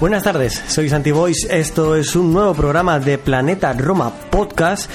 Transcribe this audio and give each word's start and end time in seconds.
Buenas 0.00 0.22
tardes, 0.22 0.54
soy 0.66 0.88
Santi 0.88 1.10
Boys. 1.10 1.46
Esto 1.50 1.94
es 1.94 2.16
un 2.16 2.32
nuevo 2.32 2.54
programa 2.54 2.98
de 2.98 3.18
Planeta 3.18 3.74
Roma 3.74 4.10
Podcast. 4.30 4.90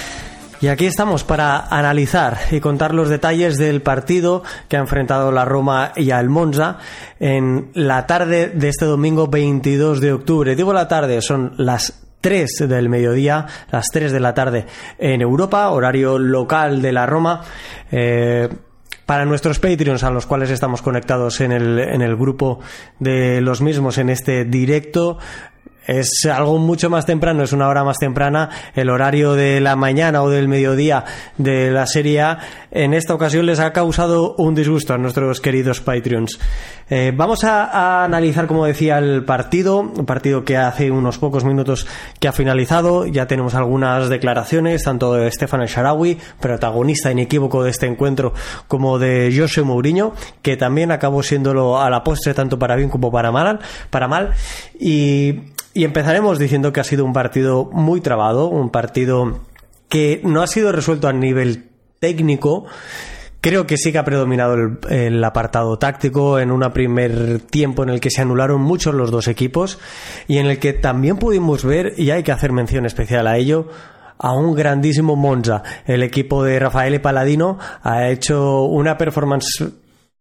Y 0.61 0.67
aquí 0.67 0.87
estamos 0.87 1.23
para 1.23 1.67
analizar 1.67 2.39
y 2.49 2.59
contar 2.59 2.95
los 2.95 3.07
detalles 3.07 3.57
del 3.57 3.83
partido 3.83 4.41
que 4.67 4.77
ha 4.77 4.79
enfrentado 4.79 5.31
la 5.31 5.45
Roma 5.45 5.91
y 5.95 6.09
al 6.09 6.29
Monza 6.29 6.79
en 7.19 7.69
la 7.75 8.07
tarde 8.07 8.47
de 8.47 8.67
este 8.67 8.85
domingo 8.85 9.27
22 9.27 10.01
de 10.01 10.11
octubre. 10.11 10.55
Digo 10.55 10.73
la 10.73 10.87
tarde, 10.87 11.21
son 11.21 11.53
las 11.57 12.07
3 12.21 12.65
del 12.67 12.89
mediodía, 12.89 13.45
las 13.71 13.85
3 13.91 14.11
de 14.11 14.19
la 14.19 14.33
tarde 14.33 14.65
en 14.97 15.21
Europa, 15.21 15.69
horario 15.69 16.17
local 16.17 16.81
de 16.81 16.91
la 16.91 17.05
Roma. 17.05 17.41
Eh, 17.91 18.49
para 19.05 19.25
nuestros 19.25 19.59
Patreons, 19.59 20.03
a 20.03 20.09
los 20.09 20.25
cuales 20.25 20.49
estamos 20.49 20.81
conectados 20.81 21.41
en 21.41 21.51
el, 21.51 21.79
en 21.79 22.01
el 22.01 22.15
grupo 22.15 22.59
de 22.99 23.41
los 23.41 23.61
mismos 23.61 23.97
en 23.97 24.09
este 24.09 24.45
directo, 24.45 25.17
es 25.87 26.25
algo 26.25 26.57
mucho 26.57 26.89
más 26.89 27.05
temprano, 27.05 27.43
es 27.43 27.53
una 27.53 27.67
hora 27.67 27.83
más 27.83 27.97
temprana, 27.97 28.49
el 28.75 28.89
horario 28.89 29.33
de 29.33 29.61
la 29.61 29.75
mañana 29.75 30.23
o 30.23 30.29
del 30.29 30.47
mediodía 30.47 31.05
de 31.37 31.71
la 31.71 31.85
serie 31.85 32.21
A, 32.21 32.39
en 32.71 32.93
esta 32.93 33.13
ocasión 33.13 33.45
les 33.45 33.59
ha 33.59 33.71
causado 33.73 34.35
un 34.37 34.55
disgusto 34.55 34.93
a 34.93 34.97
nuestros 34.97 35.39
queridos 35.41 35.81
Patreons. 35.81 36.39
Eh, 36.89 37.11
vamos 37.15 37.43
a, 37.43 38.03
analizar, 38.03 38.45
como 38.47 38.65
decía, 38.65 38.99
el 38.99 39.23
partido, 39.25 39.79
un 39.79 40.05
partido 40.05 40.43
que 40.43 40.57
hace 40.57 40.91
unos 40.91 41.17
pocos 41.17 41.43
minutos 41.43 41.87
que 42.19 42.27
ha 42.27 42.31
finalizado, 42.31 43.05
ya 43.05 43.27
tenemos 43.27 43.55
algunas 43.55 44.09
declaraciones, 44.09 44.83
tanto 44.83 45.13
de 45.13 45.31
Stefan 45.31 45.61
El 45.61 45.67
Sharawi, 45.67 46.17
protagonista 46.39 47.11
inequívoco 47.11 47.63
de 47.63 47.71
este 47.71 47.87
encuentro, 47.87 48.33
como 48.67 48.99
de 48.99 49.33
José 49.35 49.63
Mourinho, 49.63 50.13
que 50.41 50.57
también 50.57 50.91
acabó 50.91 51.23
siéndolo 51.23 51.81
a 51.81 51.89
la 51.89 52.03
postre 52.03 52.33
tanto 52.33 52.59
para 52.59 52.75
bien 52.75 52.89
como 52.89 53.11
para 53.11 53.31
mal, 53.31 53.59
para 53.89 54.07
mal 54.07 54.33
y 54.79 55.55
y 55.75 55.83
empezaremos 55.83 56.39
diciendo 56.39 56.71
que 56.71 56.79
ha 56.79 56.85
sido 56.85 57.03
un 57.03 57.11
partido 57.11 57.65
muy 57.65 57.99
trabado, 57.99 58.47
un 58.47 58.69
partido 58.69 59.41
que 59.89 60.21
no 60.23 60.41
ha 60.41 60.47
sido 60.47 60.71
resuelto 60.71 61.09
a 61.09 61.13
nivel 61.13 61.65
técnico. 61.99 62.65
Creo 63.41 63.67
que 63.67 63.75
sí 63.75 63.91
que 63.91 63.97
ha 63.97 64.05
predominado 64.05 64.55
el, 64.89 65.21
apartado 65.21 65.77
táctico 65.77 66.39
en 66.39 66.51
un 66.51 66.61
primer 66.71 67.41
tiempo 67.41 67.83
en 67.83 67.89
el 67.89 67.99
que 67.99 68.09
se 68.09 68.21
anularon 68.21 68.61
muchos 68.61 68.95
los 68.95 69.11
dos 69.11 69.27
equipos 69.27 69.77
y 70.29 70.37
en 70.37 70.45
el 70.45 70.59
que 70.59 70.71
también 70.71 71.17
pudimos 71.17 71.65
ver, 71.65 71.93
y 71.97 72.09
hay 72.09 72.23
que 72.23 72.31
hacer 72.31 72.53
mención 72.53 72.85
especial 72.85 73.27
a 73.27 73.37
ello, 73.37 73.67
a 74.17 74.31
un 74.31 74.55
grandísimo 74.55 75.17
Monza. 75.17 75.61
El 75.85 76.03
equipo 76.03 76.41
de 76.45 76.57
Rafael 76.57 77.01
Paladino 77.01 77.59
ha 77.83 78.07
hecho 78.07 78.63
una 78.63 78.97
performance 78.97 79.61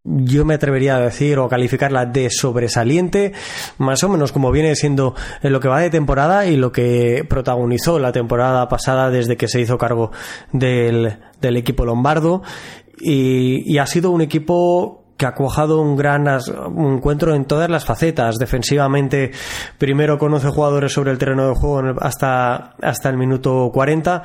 yo 0.05 0.45
me 0.45 0.55
atrevería 0.55 0.97
a 0.97 1.01
decir 1.01 1.39
o 1.39 1.49
calificarla 1.49 2.05
de 2.05 2.29
sobresaliente, 2.31 3.33
más 3.79 4.05
o 4.05 4.09
menos 4.11 4.33
como 4.33 4.53
viene 4.53 4.77
siendo 4.77 5.15
en 5.43 5.53
lo 5.53 5.61
que 5.61 5.69
va 5.69 5.81
de 5.81 5.89
temporada 5.89 6.47
y 6.47 6.57
lo 6.57 6.73
que 6.73 7.25
protagonizó 7.29 7.99
la 7.99 8.13
temporada 8.13 8.69
pasada 8.69 9.11
desde 9.11 9.37
que 9.37 9.49
se 9.49 9.61
hizo 9.61 9.79
cargo 9.79 10.13
del, 10.53 11.19
del 11.41 11.57
equipo 11.57 11.87
lombardo. 11.87 12.43
Y, 13.01 13.79
ha 13.79 13.87
sido 13.87 14.11
un 14.11 14.21
equipo 14.21 15.03
que 15.17 15.27
ha 15.27 15.35
cuajado 15.35 15.81
un 15.81 15.97
gran 15.97 16.27
encuentro 16.77 17.35
en 17.35 17.45
todas 17.45 17.71
las 17.71 17.85
facetas. 17.85 18.37
Defensivamente, 18.37 19.31
primero 19.79 20.19
conoce 20.19 20.49
jugadores 20.49 20.93
sobre 20.93 21.13
el 21.13 21.19
terreno 21.19 21.49
de 21.49 21.55
juego 21.55 21.95
hasta, 22.01 22.75
hasta 22.81 23.09
el 23.09 23.17
minuto 23.17 23.71
40. 23.73 24.23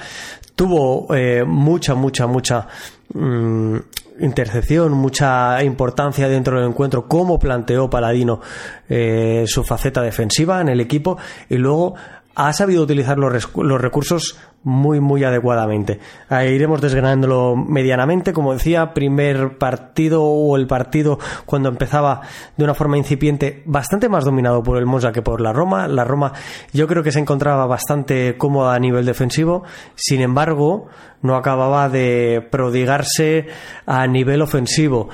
Tuvo 0.56 1.14
eh, 1.16 1.44
mucha, 1.46 1.96
mucha, 1.96 2.28
mucha 2.28 2.68
mmm, 3.14 3.78
intercepción, 4.20 4.94
mucha 4.94 5.64
importancia 5.64 6.28
dentro 6.28 6.60
del 6.60 6.70
encuentro, 6.70 7.08
cómo 7.08 7.40
planteó 7.40 7.90
Paladino 7.90 8.42
eh, 8.88 9.46
su 9.48 9.64
faceta 9.64 10.02
defensiva 10.02 10.62
en 10.62 10.70
el 10.70 10.80
equipo 10.80 11.18
y 11.50 11.56
luego 11.56 11.96
ha 12.36 12.54
sabido 12.54 12.84
utilizar 12.84 13.18
los, 13.18 13.50
los 13.56 13.82
recursos 13.82 14.38
muy, 14.64 15.00
muy 15.00 15.24
adecuadamente. 15.24 16.00
Ahí 16.28 16.50
iremos 16.54 16.82
desgranándolo 16.82 17.56
medianamente. 17.56 18.34
Como 18.34 18.54
decía, 18.54 18.94
primer 18.94 19.58
partido 19.58 20.24
o 20.24 20.56
el 20.58 20.68
partido 20.68 21.20
cuando 21.46 21.70
empezaba 21.70 22.22
de 22.58 22.64
una 22.64 22.74
forma 22.74 22.98
incipiente, 22.98 23.64
bastante 23.66 24.10
más 24.10 24.26
dominado 24.26 24.64
por 24.64 24.78
el 24.78 24.86
Monza 24.86 25.12
que 25.12 25.22
por 25.22 25.42
la 25.42 25.54
Roma. 25.54 25.88
La 25.88 26.04
Roma 26.04 26.34
yo 26.74 26.88
creo 26.88 27.04
que 27.04 27.12
se 27.12 27.20
encontraba 27.20 27.66
bastante 27.66 28.38
cómoda 28.38 28.76
a 28.76 28.80
nivel 28.80 29.06
defensivo. 29.06 29.64
Sin 29.96 30.22
embargo, 30.22 30.88
no 31.22 31.36
acababa 31.36 31.90
de 31.90 32.46
prodigarse 32.52 33.48
a 33.86 34.08
nivel 34.08 34.42
ofensivo. 34.42 35.10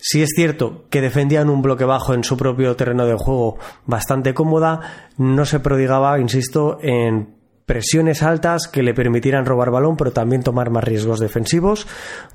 Si 0.00 0.22
es 0.22 0.30
cierto 0.34 0.84
que 0.90 1.00
defendían 1.00 1.50
un 1.50 1.62
bloque 1.62 1.84
bajo 1.84 2.14
en 2.14 2.24
su 2.24 2.36
propio 2.36 2.76
terreno 2.76 3.06
de 3.06 3.14
juego 3.14 3.58
bastante 3.86 4.34
cómoda, 4.34 4.80
no 5.16 5.44
se 5.44 5.60
prodigaba, 5.60 6.18
insisto, 6.20 6.78
en 6.82 7.38
presiones 7.68 8.22
altas 8.22 8.66
que 8.66 8.82
le 8.82 8.94
permitieran 8.94 9.44
robar 9.44 9.70
balón, 9.70 9.98
pero 9.98 10.10
también 10.10 10.42
tomar 10.42 10.70
más 10.70 10.82
riesgos 10.82 11.20
defensivos, 11.20 11.86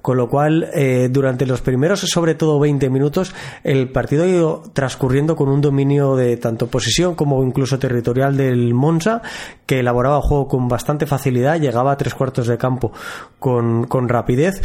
con 0.04 0.16
lo 0.16 0.30
cual 0.30 0.70
eh, 0.76 1.10
durante 1.12 1.48
los 1.48 1.62
primeros, 1.62 2.02
sobre 2.02 2.36
todo 2.36 2.60
20 2.60 2.90
minutos, 2.92 3.34
el 3.64 3.92
partido 3.92 4.26
ha 4.26 4.28
ido 4.28 4.64
transcurriendo 4.74 5.36
con 5.36 5.50
un 5.50 5.60
dominio 5.60 6.16
de 6.16 6.38
tanto 6.38 6.68
posición 6.68 7.16
como 7.16 7.44
incluso 7.44 7.80
territorial 7.80 8.38
del 8.38 8.76
Monza, 8.76 9.24
que 9.66 9.80
elaboraba 9.80 10.22
juego 10.22 10.48
con 10.48 10.68
bastante 10.68 11.08
facilidad, 11.08 11.60
llegaba 11.60 11.94
a 11.94 11.98
tres 11.98 12.14
cuartos 12.14 12.46
de 12.46 12.60
campo 12.60 12.92
con, 13.40 13.88
con 13.88 14.10
rapidez 14.10 14.62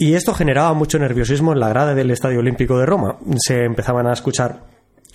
y 0.00 0.14
esto 0.14 0.32
generaba 0.32 0.72
mucho 0.72 0.98
nerviosismo 0.98 1.52
en 1.52 1.60
la 1.60 1.68
grada 1.68 1.94
del 1.94 2.10
Estadio 2.10 2.38
Olímpico 2.38 2.78
de 2.78 2.86
Roma. 2.86 3.18
Se 3.36 3.66
empezaban 3.66 4.06
a 4.06 4.14
escuchar 4.14 4.62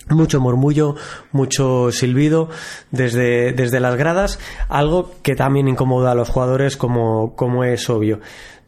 mucho 0.08 0.40
murmullo, 0.40 0.94
mucho 1.32 1.90
silbido 1.90 2.50
desde, 2.92 3.52
desde 3.52 3.80
las 3.80 3.96
gradas, 3.96 4.38
algo 4.68 5.10
que 5.22 5.34
también 5.34 5.66
incomoda 5.66 6.12
a 6.12 6.14
los 6.14 6.28
jugadores 6.28 6.76
como, 6.76 7.34
como 7.34 7.64
es 7.64 7.90
obvio. 7.90 8.20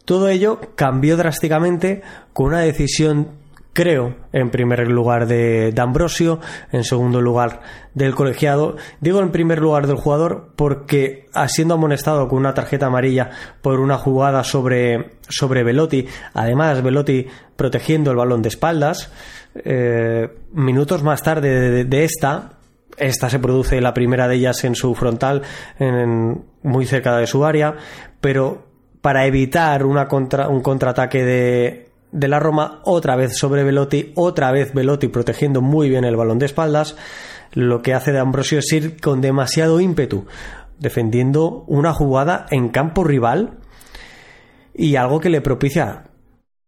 Todo 0.05 0.29
ello 0.29 0.59
cambió 0.75 1.17
drásticamente 1.17 2.03
con 2.33 2.47
una 2.47 2.63
decisión 2.63 3.38
creo, 3.79 4.17
en 4.33 4.51
primer 4.51 4.89
lugar 4.89 5.29
de 5.29 5.71
D'Ambrosio, 5.71 6.41
en 6.73 6.83
segundo 6.83 7.21
lugar 7.21 7.61
del 7.95 8.17
colegiado. 8.17 8.75
Digo 9.01 9.21
en 9.21 9.31
primer 9.31 9.61
lugar 9.61 9.87
del 9.87 9.95
jugador 9.95 10.49
porque, 10.57 11.29
siendo 11.47 11.75
amonestado 11.75 12.27
con 12.27 12.41
una 12.41 12.55
tarjeta 12.55 12.87
amarilla 12.87 13.31
por 13.63 13.79
una 13.79 13.97
jugada 13.97 14.43
sobre, 14.43 15.13
sobre 15.29 15.63
Velotti, 15.63 16.09
además 16.35 16.83
Velotti 16.83 17.29
protegiendo 17.55 18.11
el 18.11 18.17
balón 18.17 18.43
de 18.43 18.49
espaldas, 18.49 19.13
eh, 19.55 20.29
minutos 20.51 21.05
más 21.05 21.23
tarde 21.23 21.71
de, 21.71 21.85
de, 21.85 22.05
esta, 22.05 22.55
esta 22.97 23.31
se 23.31 23.39
produce 23.39 23.81
la 23.81 23.95
primera 23.95 24.27
de 24.27 24.35
ellas 24.35 24.65
en 24.65 24.75
su 24.75 24.93
frontal, 24.97 25.43
en, 25.79 26.43
muy 26.65 26.85
cerca 26.85 27.17
de 27.17 27.29
su 27.29 27.45
área, 27.45 27.77
pero 28.21 28.67
para 29.01 29.25
evitar 29.25 29.87
una 29.87 30.09
contra, 30.09 30.49
un 30.49 30.63
contraataque 30.63 31.23
de, 31.25 31.88
de 32.13 32.29
la 32.29 32.41
Roma, 32.41 32.81
otra 32.85 33.17
vez 33.17 33.37
sobre 33.37 33.65
Velotti, 33.65 34.13
otra 34.17 34.51
vez 34.51 34.73
Velotti 34.73 35.09
protegiendo 35.09 35.61
muy 35.61 35.89
bien 35.89 36.05
el 36.05 36.17
balón 36.17 36.39
de 36.39 36.47
espaldas, 36.47 36.97
lo 37.53 37.83
que 37.83 37.95
hace 37.95 38.13
de 38.13 38.19
Ambrosio 38.19 38.61
ir 38.73 39.01
con 39.01 39.21
demasiado 39.21 39.81
ímpetu, 39.81 40.27
defendiendo 40.79 41.65
una 41.67 41.93
jugada 41.93 42.47
en 42.51 42.69
campo 42.69 43.05
rival 43.05 43.59
y 44.75 44.97
algo 44.97 45.21
que 45.21 45.31
le 45.31 45.41
propicia 45.41 46.05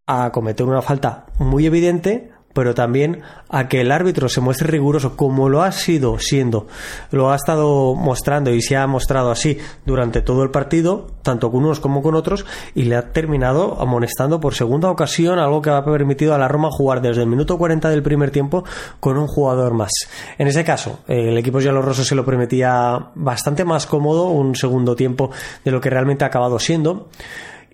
a 0.07 0.33
cometer 0.33 0.67
una 0.67 0.83
falta 0.83 1.27
muy 1.39 1.67
evidente 1.67 2.33
pero 2.53 2.75
también 2.75 3.23
a 3.49 3.69
que 3.69 3.81
el 3.81 3.93
árbitro 3.93 4.29
se 4.29 4.41
muestre 4.41 4.69
riguroso 4.69 5.17
como 5.17 5.49
lo 5.49 5.63
ha 5.63 5.73
sido 5.73 6.19
siendo, 6.19 6.67
lo 7.11 7.31
ha 7.31 7.37
estado 7.37 7.95
mostrando 7.95 8.53
y 8.53 8.63
se 8.63 8.77
ha 8.77 8.87
mostrado 8.87 9.31
así 9.31 9.59
durante 9.87 10.21
todo 10.21 10.43
el 10.43 10.51
partido, 10.51 11.07
tanto 11.23 11.51
con 11.51 11.65
unos 11.65 11.81
como 11.81 12.03
con 12.03 12.15
otros, 12.15 12.45
y 12.75 12.85
le 12.85 12.97
ha 12.97 13.13
terminado 13.13 13.81
amonestando 13.81 14.41
por 14.41 14.55
segunda 14.55 14.91
ocasión, 14.91 15.39
algo 15.39 15.63
que 15.63 15.71
ha 15.71 15.85
permitido 15.85 16.35
a 16.35 16.39
la 16.39 16.49
Roma 16.49 16.69
jugar 16.71 17.01
desde 17.01 17.23
el 17.23 17.29
minuto 17.29 17.59
40 17.59 17.89
del 17.91 18.03
primer 18.03 18.31
tiempo 18.31 18.65
con 18.99 19.17
un 19.17 19.27
jugador 19.27 19.75
más. 19.75 19.93
En 20.39 20.49
ese 20.49 20.65
caso, 20.65 21.01
el 21.07 21.37
equipo 21.39 21.61
Rossos 21.61 22.07
se 22.07 22.15
lo 22.15 22.25
permitía 22.25 23.11
bastante 23.15 23.65
más 23.65 23.87
cómodo, 23.87 24.29
un 24.29 24.57
segundo 24.57 24.97
tiempo 24.97 25.31
de 25.65 25.71
lo 25.71 25.81
que 25.81 25.91
realmente 25.91 26.25
ha 26.25 26.29
acabado 26.29 26.59
siendo. 26.59 27.09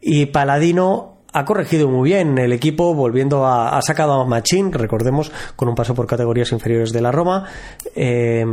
Y 0.01 0.27
Paladino 0.27 1.16
ha 1.37 1.45
corregido 1.45 1.89
muy 1.89 2.11
bien 2.11 2.39
el 2.39 2.53
equipo, 2.53 2.95
volviendo 2.95 3.45
a. 3.45 3.77
ha 3.77 3.83
sacado 3.83 4.15
a 4.15 4.25
Machín, 4.25 4.73
recordemos, 4.73 5.31
con 5.55 5.69
un 5.69 5.75
paso 5.75 5.95
por 5.95 6.07
categorías 6.07 6.51
inferiores 6.53 6.93
de 6.93 7.03
la 7.03 7.13
Roma. 7.13 7.45
Eh, 7.95 8.45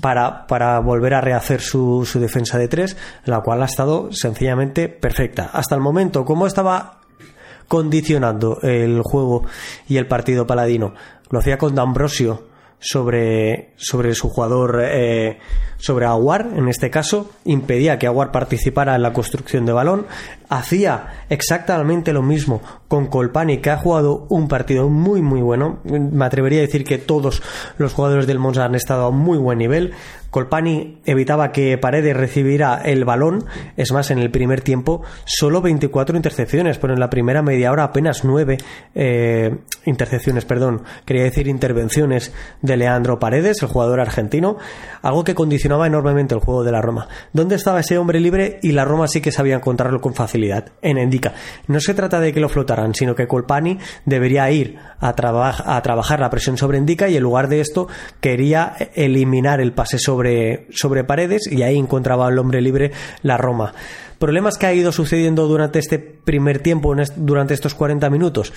para, 0.00 0.46
para, 0.46 0.80
volver 0.80 1.14
a 1.14 1.20
rehacer 1.20 1.60
su, 1.60 2.04
su, 2.04 2.18
defensa 2.18 2.58
de 2.58 2.68
tres, 2.68 2.96
la 3.24 3.40
cual 3.40 3.62
ha 3.62 3.66
estado 3.66 4.10
sencillamente 4.12 4.88
perfecta. 4.88 5.50
Hasta 5.52 5.74
el 5.74 5.80
momento, 5.80 6.24
¿cómo 6.24 6.46
estaba 6.46 7.00
condicionando 7.68 8.60
el 8.62 9.02
juego 9.02 9.44
y 9.86 9.98
el 9.98 10.06
partido 10.06 10.46
paladino? 10.46 10.94
Lo 11.30 11.38
hacía 11.38 11.58
con 11.58 11.74
D'Ambrosio 11.74 12.55
sobre, 12.78 13.72
sobre 13.76 14.14
su 14.14 14.28
jugador, 14.28 14.80
eh, 14.82 15.38
sobre 15.78 16.06
Aguar, 16.06 16.48
en 16.54 16.68
este 16.68 16.90
caso, 16.90 17.30
impedía 17.44 17.98
que 17.98 18.06
Aguar 18.06 18.32
participara 18.32 18.94
en 18.94 19.02
la 19.02 19.12
construcción 19.12 19.66
de 19.66 19.72
balón, 19.72 20.06
hacía 20.48 21.24
exactamente 21.28 22.12
lo 22.12 22.22
mismo 22.22 22.60
con 22.88 23.06
Colpani, 23.06 23.58
que 23.58 23.70
ha 23.70 23.78
jugado 23.78 24.26
un 24.28 24.48
partido 24.48 24.88
muy 24.88 25.22
muy 25.22 25.40
bueno, 25.40 25.80
me 25.84 26.24
atrevería 26.24 26.60
a 26.60 26.62
decir 26.62 26.84
que 26.84 26.98
todos 26.98 27.42
los 27.78 27.92
jugadores 27.92 28.26
del 28.26 28.38
Monza 28.38 28.64
han 28.64 28.74
estado 28.74 29.06
a 29.06 29.10
muy 29.10 29.38
buen 29.38 29.58
nivel, 29.58 29.92
Colpani 30.30 30.98
evitaba 31.04 31.52
que 31.52 31.78
Paredes 31.78 32.16
recibiera 32.16 32.80
el 32.84 33.04
balón, 33.04 33.44
es 33.76 33.92
más, 33.92 34.10
en 34.10 34.18
el 34.18 34.30
primer 34.30 34.60
tiempo 34.60 35.02
solo 35.24 35.62
24 35.62 36.16
intercepciones, 36.16 36.78
pero 36.78 36.94
en 36.94 37.00
la 37.00 37.10
primera 37.10 37.42
media 37.42 37.72
hora 37.72 37.84
apenas 37.84 38.24
9 38.24 38.58
eh, 38.94 39.56
intercepciones, 39.84 40.44
perdón, 40.44 40.82
quería 41.04 41.24
decir 41.24 41.48
intervenciones 41.48 42.32
de 42.62 42.76
Leandro 42.76 43.18
Paredes, 43.18 43.62
el 43.62 43.68
jugador 43.68 44.00
argentino, 44.00 44.56
algo 45.02 45.24
que 45.24 45.34
condicionaba 45.34 45.86
enormemente 45.86 46.34
el 46.34 46.40
juego 46.40 46.64
de 46.64 46.72
la 46.72 46.82
Roma. 46.82 47.08
¿Dónde 47.32 47.54
estaba 47.54 47.80
ese 47.80 47.98
hombre 47.98 48.20
libre? 48.20 48.58
Y 48.62 48.72
la 48.72 48.84
Roma 48.84 49.08
sí 49.08 49.20
que 49.20 49.32
sabía 49.32 49.56
encontrarlo 49.56 50.00
con 50.00 50.14
facilidad, 50.14 50.72
en 50.82 50.98
Endica. 50.98 51.34
No 51.68 51.80
se 51.80 51.94
trata 51.94 52.20
de 52.20 52.32
que 52.32 52.40
lo 52.40 52.48
flotaran, 52.48 52.94
sino 52.94 53.14
que 53.14 53.28
Colpani 53.28 53.78
debería 54.04 54.50
ir 54.50 54.78
a, 55.00 55.08
a 55.08 55.82
trabajar 55.82 56.20
la 56.20 56.30
presión 56.30 56.56
sobre 56.56 56.78
Endica 56.78 57.08
y 57.08 57.16
en 57.16 57.22
lugar 57.22 57.48
de 57.48 57.60
esto 57.60 57.88
quería 58.20 58.74
eliminar 58.94 59.60
el 59.60 59.72
pase 59.72 59.98
sobre 59.98 60.15
sobre, 60.70 61.04
paredes 61.04 61.50
y 61.50 61.62
ahí 61.62 61.76
encontraba 61.76 62.26
al 62.26 62.38
hombre 62.38 62.60
libre 62.60 62.92
la 63.22 63.36
Roma. 63.36 63.72
Problemas 64.18 64.56
que 64.56 64.66
ha 64.66 64.72
ido 64.72 64.92
sucediendo 64.92 65.46
durante 65.46 65.78
este 65.78 65.98
primer 65.98 66.60
tiempo, 66.60 66.94
durante 67.16 67.54
estos 67.54 67.74
40 67.74 68.08
minutos. 68.10 68.52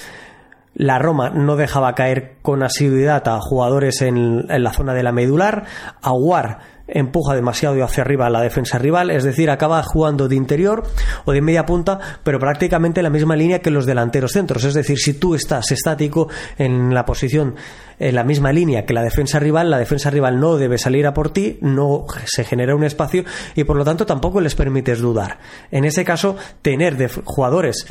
La 0.73 0.99
Roma 0.99 1.29
no 1.29 1.55
dejaba 1.55 1.95
caer 1.95 2.37
con 2.41 2.63
asiduidad 2.63 3.27
a 3.27 3.39
jugadores 3.41 4.01
en, 4.01 4.45
la 4.47 4.71
zona 4.71 4.93
de 4.93 5.03
la 5.03 5.11
medular. 5.11 5.65
Aguar 6.01 6.59
empuja 6.91 7.35
demasiado 7.35 7.83
hacia 7.83 8.03
arriba 8.03 8.29
la 8.29 8.41
defensa 8.41 8.77
rival, 8.77 9.11
es 9.11 9.23
decir, 9.23 9.49
acaba 9.49 9.81
jugando 9.83 10.27
de 10.27 10.35
interior 10.35 10.83
o 11.25 11.31
de 11.31 11.41
media 11.41 11.65
punta, 11.65 11.99
pero 12.23 12.39
prácticamente 12.39 13.01
la 13.01 13.09
misma 13.09 13.35
línea 13.35 13.59
que 13.59 13.71
los 13.71 13.85
delanteros 13.85 14.31
centros. 14.31 14.63
Es 14.63 14.73
decir, 14.73 14.97
si 14.97 15.13
tú 15.13 15.35
estás 15.35 15.71
estático 15.71 16.29
en 16.57 16.93
la 16.93 17.05
posición, 17.05 17.55
en 17.99 18.15
la 18.15 18.23
misma 18.23 18.51
línea 18.51 18.85
que 18.85 18.93
la 18.93 19.03
defensa 19.03 19.39
rival, 19.39 19.69
la 19.69 19.77
defensa 19.77 20.09
rival 20.09 20.39
no 20.39 20.57
debe 20.57 20.77
salir 20.77 21.05
a 21.05 21.13
por 21.13 21.31
ti, 21.31 21.57
no 21.61 22.05
se 22.25 22.43
genera 22.43 22.75
un 22.75 22.83
espacio 22.83 23.23
y 23.55 23.63
por 23.63 23.77
lo 23.77 23.85
tanto 23.85 24.05
tampoco 24.05 24.41
les 24.41 24.55
permites 24.55 24.99
dudar. 24.99 25.39
En 25.71 25.85
ese 25.85 26.03
caso, 26.03 26.35
tener 26.61 26.97
de 26.97 27.09
jugadores 27.09 27.85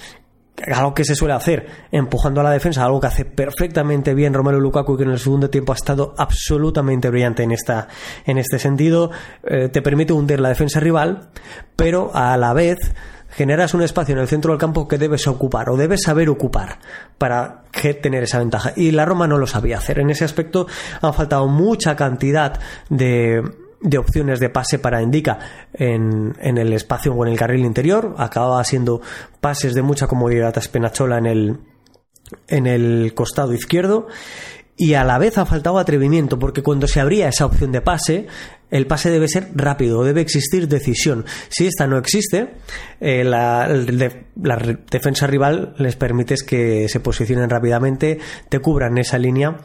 algo 0.75 0.94
que 0.94 1.05
se 1.05 1.14
suele 1.14 1.34
hacer 1.34 1.66
empujando 1.93 2.40
a 2.40 2.44
la 2.44 2.50
defensa, 2.50 2.84
algo 2.84 3.00
que 3.00 3.06
hace 3.06 3.25
perfectamente 3.25 4.14
bien 4.14 4.34
Romelu 4.34 4.60
Lukaku 4.60 4.96
que 4.96 5.05
en 5.05 5.10
el 5.10 5.19
segundo 5.19 5.50
tiempo 5.50 5.72
ha 5.72 5.76
estado 5.76 6.14
absolutamente 6.16 7.10
brillante 7.10 7.43
en 7.43 7.52
esta 7.52 7.88
en 8.25 8.38
este 8.38 8.58
sentido, 8.58 9.10
eh, 9.44 9.69
te 9.69 9.82
permite 9.82 10.12
hundir 10.12 10.40
la 10.40 10.49
defensa 10.49 10.81
rival, 10.81 11.31
pero 11.76 12.10
a 12.14 12.37
la 12.37 12.52
vez 12.52 12.78
generas 13.31 13.75
un 13.75 13.82
espacio 13.82 14.14
en 14.14 14.20
el 14.20 14.28
centro 14.28 14.52
del 14.52 14.60
campo 14.60 14.88
que 14.88 14.99
debes 14.99 15.26
ocupar 15.26 15.69
o 15.70 15.76
debes 15.76 16.02
saber 16.02 16.28
ocupar 16.28 16.78
para 17.19 17.64
tener 18.02 18.25
esa 18.25 18.38
ventaja. 18.38 18.72
Y 18.75 18.90
la 18.90 19.04
Roma 19.04 19.28
no 19.28 19.38
lo 19.38 19.46
sabía 19.46 19.78
hacer. 19.78 20.00
En 20.00 20.11
ese 20.11 20.25
aspecto 20.25 20.66
han 21.00 21.14
faltado 21.14 21.46
mucha 21.46 21.94
cantidad 21.94 22.58
de 22.88 23.43
de 23.80 23.98
opciones 23.98 24.40
de 24.40 24.50
pase 24.50 24.78
para 24.78 25.02
Indica 25.02 25.38
en, 25.72 26.34
en, 26.40 26.58
el 26.58 26.72
espacio 26.72 27.14
o 27.14 27.25
en 27.25 27.32
el 27.32 27.38
carril 27.38 27.64
interior. 27.64 28.14
Acababa 28.19 28.62
siendo 28.64 29.00
pases 29.40 29.75
de 29.75 29.82
mucha 29.82 30.06
comodidad 30.06 30.56
a 30.56 30.60
Spenachola 30.60 31.19
en 31.19 31.26
el, 31.26 31.60
en 32.48 32.66
el 32.66 33.12
costado 33.14 33.52
izquierdo. 33.52 34.08
Y 34.76 34.94
a 34.94 35.04
la 35.04 35.19
vez 35.19 35.38
ha 35.38 35.46
faltado 35.46 35.78
atrevimiento, 35.78 36.38
porque 36.38 36.62
cuando 36.62 36.86
se 36.86 37.00
abría 37.00 37.28
esa 37.28 37.46
opción 37.46 37.72
de 37.72 37.80
pase, 37.80 38.28
el 38.70 38.87
pase 38.87 39.11
debe 39.11 39.29
ser 39.29 39.49
rápido, 39.55 40.05
debe 40.05 40.20
existir 40.20 40.69
decisión. 40.69 41.25
Si 41.49 41.67
esta 41.67 41.87
no 41.87 41.99
existe, 41.99 42.55
eh, 43.00 43.25
la, 43.25 43.69
la, 43.69 44.56
defensa 44.91 45.26
rival 45.26 45.75
les 45.79 45.97
permite 45.97 46.35
que 46.47 46.88
se 46.88 47.00
posicionen 47.00 47.50
rápidamente, 47.50 48.19
te 48.49 48.61
cubran 48.61 48.99
esa 48.99 49.19
línea 49.19 49.59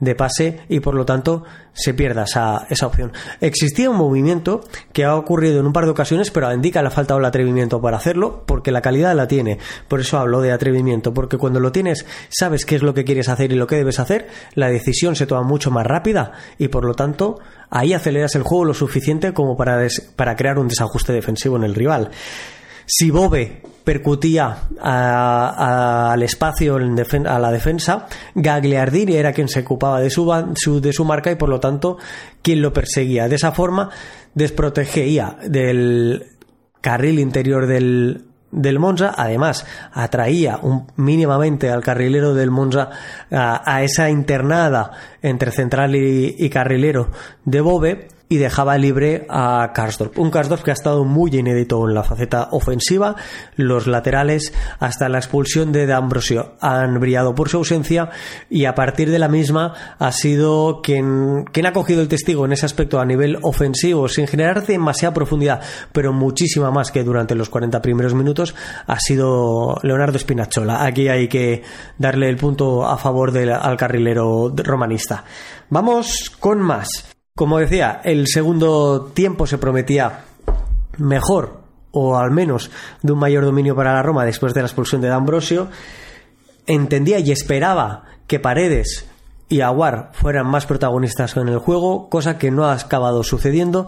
de 0.00 0.14
pase 0.14 0.60
y 0.68 0.80
por 0.80 0.94
lo 0.94 1.04
tanto 1.04 1.44
se 1.72 1.94
pierda 1.94 2.24
esa, 2.24 2.66
esa 2.70 2.86
opción. 2.86 3.12
Existía 3.40 3.90
un 3.90 3.96
movimiento 3.96 4.60
que 4.92 5.04
ha 5.04 5.14
ocurrido 5.16 5.60
en 5.60 5.66
un 5.66 5.72
par 5.72 5.84
de 5.84 5.90
ocasiones, 5.90 6.30
pero 6.30 6.52
Indica 6.52 6.82
le 6.82 6.88
ha 6.88 6.92
faltado 6.92 7.20
el 7.20 7.26
atrevimiento 7.26 7.80
para 7.80 7.96
hacerlo, 7.96 8.42
porque 8.46 8.72
la 8.72 8.80
calidad 8.80 9.14
la 9.14 9.28
tiene. 9.28 9.58
Por 9.86 10.00
eso 10.00 10.18
hablo 10.18 10.40
de 10.40 10.52
atrevimiento, 10.52 11.14
porque 11.14 11.38
cuando 11.38 11.60
lo 11.60 11.72
tienes, 11.72 12.06
sabes 12.28 12.64
qué 12.64 12.76
es 12.76 12.82
lo 12.82 12.94
que 12.94 13.04
quieres 13.04 13.28
hacer 13.28 13.52
y 13.52 13.56
lo 13.56 13.66
que 13.66 13.76
debes 13.76 14.00
hacer, 14.00 14.28
la 14.54 14.68
decisión 14.68 15.14
se 15.14 15.26
toma 15.26 15.42
mucho 15.42 15.70
más 15.70 15.86
rápida 15.86 16.32
y 16.58 16.68
por 16.68 16.84
lo 16.84 16.94
tanto 16.94 17.38
ahí 17.70 17.92
aceleras 17.92 18.34
el 18.34 18.42
juego 18.42 18.66
lo 18.66 18.74
suficiente 18.74 19.32
como 19.32 19.56
para, 19.56 19.86
para 20.16 20.36
crear 20.36 20.58
un 20.58 20.68
desajuste 20.68 21.12
defensivo 21.12 21.56
en 21.56 21.64
el 21.64 21.74
rival. 21.74 22.10
Si 22.86 23.10
Bobe 23.10 23.60
percutía 23.84 24.64
al 24.80 26.22
espacio 26.22 26.76
a 26.76 27.38
la 27.38 27.52
defensa, 27.52 28.06
Gagliardini 28.34 29.14
era 29.14 29.32
quien 29.32 29.48
se 29.48 29.60
ocupaba 29.60 30.00
de 30.00 30.10
su, 30.10 30.80
de 30.80 30.92
su 30.92 31.04
marca 31.04 31.30
y 31.30 31.34
por 31.36 31.50
lo 31.50 31.60
tanto 31.60 31.98
quien 32.40 32.62
lo 32.62 32.72
perseguía. 32.72 33.28
De 33.28 33.36
esa 33.36 33.52
forma 33.52 33.90
desprotegía 34.34 35.36
del 35.46 36.36
carril 36.80 37.18
interior 37.18 37.66
del, 37.66 38.27
del 38.50 38.78
Monza, 38.78 39.14
además 39.16 39.66
atraía 39.92 40.58
un, 40.62 40.86
mínimamente 40.96 41.70
al 41.70 41.82
carrilero 41.82 42.34
del 42.34 42.50
Monza 42.50 42.90
a, 43.30 43.82
esa 43.82 44.10
internada 44.10 44.90
entre 45.22 45.50
central 45.50 45.94
y, 45.94 46.48
carrilero 46.50 47.10
de 47.44 47.60
Bobe 47.60 48.08
y 48.28 48.36
dejaba 48.36 48.76
libre 48.78 49.26
a 49.28 49.72
Karsdorp. 49.74 50.18
Un 50.18 50.30
Karsdorp 50.30 50.62
que 50.62 50.70
ha 50.70 50.74
estado 50.74 51.04
muy 51.04 51.34
inédito 51.34 51.86
en 51.88 51.94
la 51.94 52.02
faceta 52.02 52.48
ofensiva. 52.52 53.16
Los 53.56 53.86
laterales, 53.86 54.52
hasta 54.78 55.08
la 55.08 55.18
expulsión 55.18 55.72
de 55.72 55.86
D'Ambrosio, 55.86 56.54
han 56.60 57.00
brillado 57.00 57.34
por 57.34 57.48
su 57.48 57.58
ausencia 57.58 58.10
y 58.50 58.66
a 58.66 58.74
partir 58.74 59.10
de 59.10 59.18
la 59.18 59.28
misma 59.28 59.96
ha 59.98 60.12
sido 60.12 60.80
quien, 60.82 61.44
quien 61.52 61.66
ha 61.66 61.72
cogido 61.72 62.02
el 62.02 62.08
testigo 62.08 62.44
en 62.44 62.52
ese 62.52 62.66
aspecto 62.66 63.00
a 63.00 63.06
nivel 63.06 63.38
ofensivo, 63.42 64.08
sin 64.08 64.26
generar 64.26 64.66
demasiada 64.66 65.14
profundidad, 65.14 65.62
pero 65.92 66.12
muchísima 66.12 66.70
más 66.70 66.90
que 66.90 67.04
durante 67.04 67.34
los 67.34 67.48
40 67.48 67.80
primeros 67.82 68.14
minutos, 68.14 68.54
ha 68.86 69.00
sido 69.00 69.78
Leonardo 69.82 70.18
Spinazzola. 70.18 70.84
Aquí 70.84 71.08
hay 71.08 71.28
que 71.28 71.62
darle 71.98 72.28
el 72.28 72.36
punto 72.36 72.86
a 72.86 72.98
favor 72.98 73.32
del 73.32 73.52
al 73.52 73.76
carrilero 73.76 74.52
romanista. 74.56 75.24
Vamos 75.70 76.30
con 76.38 76.60
más. 76.60 77.17
Como 77.38 77.60
decía, 77.60 78.00
el 78.02 78.26
segundo 78.26 79.12
tiempo 79.14 79.46
se 79.46 79.58
prometía 79.58 80.24
mejor 80.96 81.60
o 81.92 82.16
al 82.16 82.32
menos 82.32 82.72
de 83.00 83.12
un 83.12 83.20
mayor 83.20 83.44
dominio 83.44 83.76
para 83.76 83.94
la 83.94 84.02
Roma 84.02 84.24
después 84.24 84.54
de 84.54 84.60
la 84.60 84.66
expulsión 84.66 85.00
de 85.00 85.06
D'Ambrosio. 85.06 85.68
Entendía 86.66 87.20
y 87.20 87.30
esperaba 87.30 88.06
que 88.26 88.40
Paredes 88.40 89.08
y 89.48 89.60
Aguar 89.60 90.10
fueran 90.14 90.48
más 90.48 90.66
protagonistas 90.66 91.36
en 91.36 91.46
el 91.46 91.58
juego, 91.58 92.08
cosa 92.08 92.38
que 92.38 92.50
no 92.50 92.64
ha 92.64 92.72
acabado 92.72 93.22
sucediendo. 93.22 93.86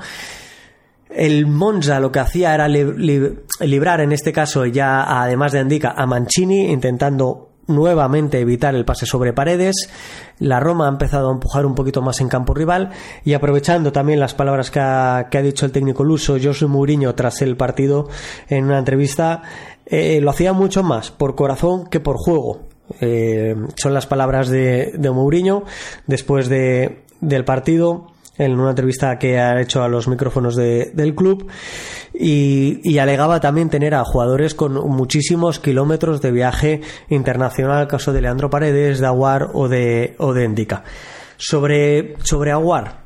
El 1.08 1.48
Monza 1.48 1.98
lo 1.98 2.12
que 2.12 2.20
hacía 2.20 2.54
era 2.54 2.68
librar, 2.68 4.00
en 4.00 4.12
este 4.12 4.32
caso 4.32 4.64
ya 4.64 5.22
además 5.22 5.50
de 5.50 5.58
Andica, 5.58 5.92
a 5.96 6.06
Mancini, 6.06 6.70
intentando 6.70 7.49
nuevamente 7.70 8.40
evitar 8.40 8.74
el 8.74 8.84
pase 8.84 9.06
sobre 9.06 9.32
paredes. 9.32 9.88
La 10.38 10.60
Roma 10.60 10.86
ha 10.86 10.90
empezado 10.90 11.28
a 11.28 11.32
empujar 11.32 11.64
un 11.64 11.74
poquito 11.74 12.02
más 12.02 12.20
en 12.20 12.28
campo 12.28 12.54
rival 12.54 12.90
y 13.24 13.34
aprovechando 13.34 13.92
también 13.92 14.20
las 14.20 14.34
palabras 14.34 14.70
que 14.70 14.80
ha, 14.80 15.42
dicho 15.42 15.66
el 15.66 15.72
técnico 15.72 16.04
luso 16.04 16.36
José 16.42 16.66
Mourinho 16.66 17.14
tras 17.14 17.42
el 17.42 17.56
partido 17.56 18.08
en 18.48 18.64
una 18.64 18.78
entrevista, 18.78 19.42
eh, 19.86 20.20
lo 20.20 20.30
hacía 20.30 20.52
mucho 20.52 20.82
más 20.82 21.10
por 21.10 21.34
corazón 21.34 21.86
que 21.86 22.00
por 22.00 22.16
juego. 22.16 22.68
Eh, 23.00 23.54
son 23.76 23.94
las 23.94 24.06
palabras 24.06 24.48
de, 24.48 24.92
de 24.96 25.10
Mourinho 25.10 25.64
después 26.06 26.48
de, 26.48 27.04
del 27.20 27.44
partido 27.44 28.09
en 28.40 28.58
una 28.58 28.70
entrevista 28.70 29.18
que 29.18 29.38
ha 29.38 29.60
hecho 29.60 29.82
a 29.82 29.88
los 29.88 30.08
micrófonos 30.08 30.56
del 30.56 31.14
club 31.14 31.46
y, 32.14 32.98
alegaba 32.98 33.40
también 33.40 33.68
tener 33.68 33.94
a 33.94 34.04
jugadores 34.04 34.54
con 34.54 34.74
muchísimos 34.74 35.58
kilómetros 35.58 36.22
de 36.22 36.30
viaje 36.32 36.80
internacional, 37.08 37.86
caso 37.86 38.12
de 38.12 38.22
Leandro 38.22 38.48
Paredes, 38.48 39.00
de 39.00 39.06
Aguar 39.06 39.50
o 39.52 39.68
de, 39.68 40.14
o 40.18 40.32
de 40.32 40.44
Endica. 40.44 40.84
Sobre, 41.36 42.14
sobre 42.22 42.50
Aguar, 42.50 43.04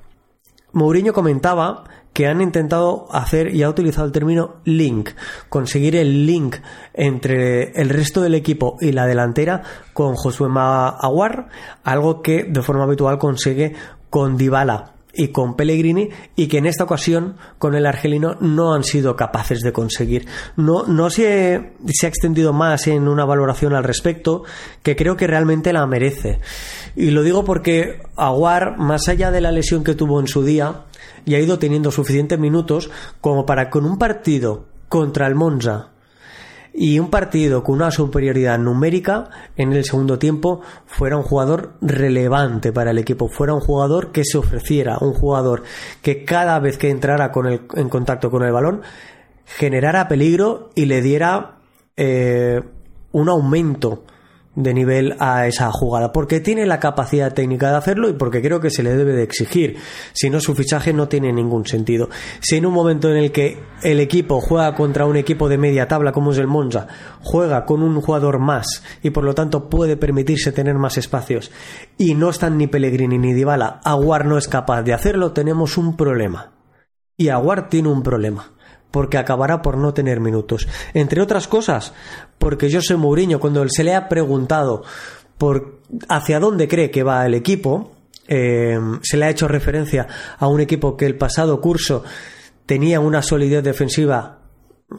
Mourinho 0.73 1.13
comentaba 1.13 1.85
que 2.13 2.29
han 2.29 2.41
intentado 2.41 3.07
hacer 3.11 3.53
y 3.53 3.65
ha 3.65 3.69
utilizado 3.69 4.07
el 4.07 4.13
término 4.13 4.61
link, 4.65 5.11
conseguir 5.49 5.97
el 5.97 6.27
link 6.27 6.57
entre 6.93 7.73
el 7.73 7.89
resto 7.89 8.21
del 8.21 8.35
equipo 8.35 8.77
y 8.81 8.93
la 8.93 9.07
delantera 9.07 9.63
con 9.93 10.15
Josué 10.15 10.49
Aguar, 10.55 11.49
algo 11.83 12.23
que 12.23 12.45
de 12.45 12.63
forma 12.63 12.85
habitual 12.85 13.19
consigue 13.19 13.75
con 14.11 14.37
Dybala 14.37 14.94
y 15.17 15.29
con 15.29 15.57
Pellegrini 15.57 16.11
y 16.37 16.47
que 16.47 16.59
en 16.59 16.67
esta 16.67 16.85
ocasión 16.85 17.37
con 17.59 17.75
el 17.75 17.87
argelino 17.87 18.37
no 18.41 18.75
han 18.75 18.85
sido 18.85 19.17
capaces 19.17 19.61
de 19.61 19.73
conseguir. 19.73 20.27
No, 20.57 20.85
no 20.87 21.11
se, 21.11 21.73
se 21.87 22.07
ha 22.07 22.09
extendido 22.09 22.53
más 22.53 22.87
en 22.87 23.09
una 23.09 23.25
valoración 23.25 23.75
al 23.75 23.85
respecto 23.85 24.45
que 24.83 24.97
creo 24.97 25.17
que 25.17 25.27
realmente 25.27 25.73
la 25.73 25.87
merece. 25.87 26.41
Y 26.97 27.11
lo 27.11 27.23
digo 27.23 27.45
porque 27.45 28.03
Aguar, 28.17 28.79
más 28.79 29.09
allá 29.09 29.31
de 29.31 29.41
la 29.41 29.53
lesión 29.53 29.85
que 29.85 29.95
tuvo 29.95 30.21
en 30.21 30.29
su 30.29 30.45
día, 30.45 30.85
y 31.25 31.35
ha 31.35 31.41
ido 31.41 31.59
teniendo 31.59 31.91
suficientes 31.91 32.39
minutos 32.39 32.91
como 33.21 33.47
para 33.47 33.71
con 33.71 33.85
un 33.87 33.99
partido 33.99 34.67
contra 34.89 35.27
el 35.27 35.35
Monza 35.35 35.94
y 36.77 36.99
un 36.99 37.09
partido 37.09 37.63
con 37.63 37.77
una 37.77 37.93
superioridad 37.93 38.59
numérica 38.59 39.31
en 39.57 39.73
el 39.73 39.85
segundo 39.85 40.19
tiempo 40.19 40.61
fuera 40.87 41.17
un 41.17 41.23
jugador 41.23 41.75
relevante 41.81 42.73
para 42.73 42.91
el 42.91 42.99
equipo, 42.99 43.29
fuera 43.29 43.55
un 43.55 43.61
jugador 43.61 44.11
que 44.11 44.25
se 44.25 44.39
ofreciera, 44.39 44.99
un 45.01 45.15
jugador 45.15 45.63
que 46.03 46.25
cada 46.25 46.59
vez 46.59 46.77
que 46.77 46.91
entrara 46.91 47.31
con 47.31 47.47
el, 47.47 47.63
en 47.75 47.89
contacto 47.89 48.29
con 48.29 48.43
el 48.43 48.53
balón 48.53 48.83
generara 49.47 50.09
peligro 50.09 50.71
y 50.75 50.87
le 50.87 51.01
diera 51.01 51.59
eh, 51.97 52.61
un 53.13 53.29
aumento 53.29 54.03
de 54.57 54.73
nivel 54.73 55.17
a 55.19 55.47
esa 55.47 55.71
jugada, 55.73 56.13
porque 56.13 56.41
tiene 56.41 56.67
la 56.67 56.81
capacidad 56.81 57.33
técnica 57.33 57.71
de 57.71 57.77
hacerlo 57.77 58.09
y 58.09 58.13
porque 58.13 58.41
creo 58.41 58.61
que 58.61 58.71
se 58.71 58.83
le 58.83 58.95
debe 58.95 59.13
de 59.13 59.23
exigir. 59.23 59.77
Si 60.13 60.31
no, 60.31 60.41
su 60.41 60.55
fichaje 60.55 60.93
no 60.93 61.09
tiene 61.09 61.33
ningún 61.33 61.67
sentido. 61.67 62.09
Si 62.41 62.57
en 62.57 62.67
un 62.67 62.75
momento 62.75 63.11
en 63.11 63.17
el 63.17 63.33
que 63.33 63.59
el 63.83 64.01
equipo 64.01 64.41
juega 64.41 64.75
contra 64.75 65.07
un 65.07 65.17
equipo 65.17 65.49
de 65.49 65.59
media 65.59 65.89
tabla 65.89 66.13
como 66.13 66.33
es 66.33 66.39
el 66.39 66.47
Monza, 66.47 66.87
juega 67.21 67.65
con 67.65 67.83
un 67.83 68.01
jugador 68.01 68.39
más 68.39 68.83
y 69.03 69.11
por 69.11 69.25
lo 69.25 69.35
tanto 69.35 69.69
puede 69.69 69.97
permitirse 69.97 70.53
tener 70.53 70.77
más 70.77 70.99
espacios 70.99 71.51
y 71.99 72.15
no 72.15 72.31
están 72.31 72.57
ni 72.57 72.67
Pellegrini 72.67 73.19
ni 73.19 73.33
Dybala, 73.33 73.81
Aguar 73.85 74.25
no 74.25 74.39
es 74.39 74.49
capaz 74.49 74.83
de 74.83 74.95
hacerlo, 74.95 75.33
tenemos 75.33 75.77
un 75.77 75.97
problema. 75.97 76.53
Y 77.17 77.29
Aguar 77.29 77.69
tiene 77.69 77.89
un 77.89 78.03
problema 78.03 78.54
porque 78.95 79.19
acabará 79.19 79.61
por 79.61 79.77
no 79.77 79.93
tener 79.93 80.21
minutos. 80.21 80.69
Entre 80.93 81.21
otras 81.21 81.49
cosas, 81.49 81.93
porque 82.39 82.73
José 82.73 82.95
Mourinho, 82.95 83.41
cuando 83.41 83.69
se 83.69 83.83
le 83.83 83.93
ha 83.93 84.09
preguntado 84.09 84.85
por 85.37 85.81
hacia 86.09 86.39
dónde 86.39 86.69
cree 86.69 86.93
que 86.93 87.03
va 87.03 87.27
el 87.27 87.35
equipo, 87.35 87.91
eh, 88.29 88.79
se 89.03 89.17
le 89.17 89.25
ha 89.25 89.31
hecho 89.31 89.49
referencia 89.49 90.07
a 90.39 90.47
un 90.47 90.61
equipo 90.61 90.97
que 90.97 91.07
el 91.07 91.19
pasado 91.19 91.61
curso 91.61 92.05
tenía 92.67 93.01
una 93.01 93.21
solidez 93.21 93.65
defensiva 93.65 94.39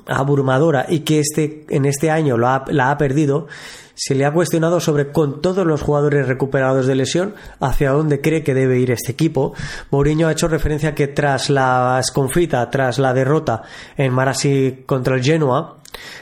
abrumadora 0.08 0.86
y 0.90 1.00
que 1.00 1.20
este, 1.20 1.66
en 1.70 1.86
este 1.86 2.12
año 2.12 2.38
la 2.38 2.92
ha 2.92 2.98
perdido, 2.98 3.48
se 3.96 4.14
le 4.14 4.26
ha 4.26 4.34
cuestionado 4.34 4.80
sobre, 4.80 5.12
con 5.12 5.42
todos 5.42 5.66
los 5.66 5.82
jugadores 5.82 6.28
recuperados 6.28 6.86
de 6.86 6.96
lesión, 6.96 7.34
hacia 7.60 7.92
dónde 7.92 8.22
cree 8.22 8.44
que 8.44 8.54
debe 8.54 8.80
ir 8.80 8.92
este 8.92 9.14
equipo. 9.14 9.54
Mourinho 9.90 10.28
ha 10.28 10.34
hecho 10.34 10.48
referencia 10.48 10.94
que 10.94 11.08
tras 11.08 11.50
la 11.50 11.98
esconfita, 12.00 12.70
tras 12.70 13.00
la 13.00 13.14
derrota 13.14 13.64
en 13.98 14.14
Marassi 14.14 14.84
contra 14.86 15.16
el 15.16 15.24
Genoa, 15.24 15.78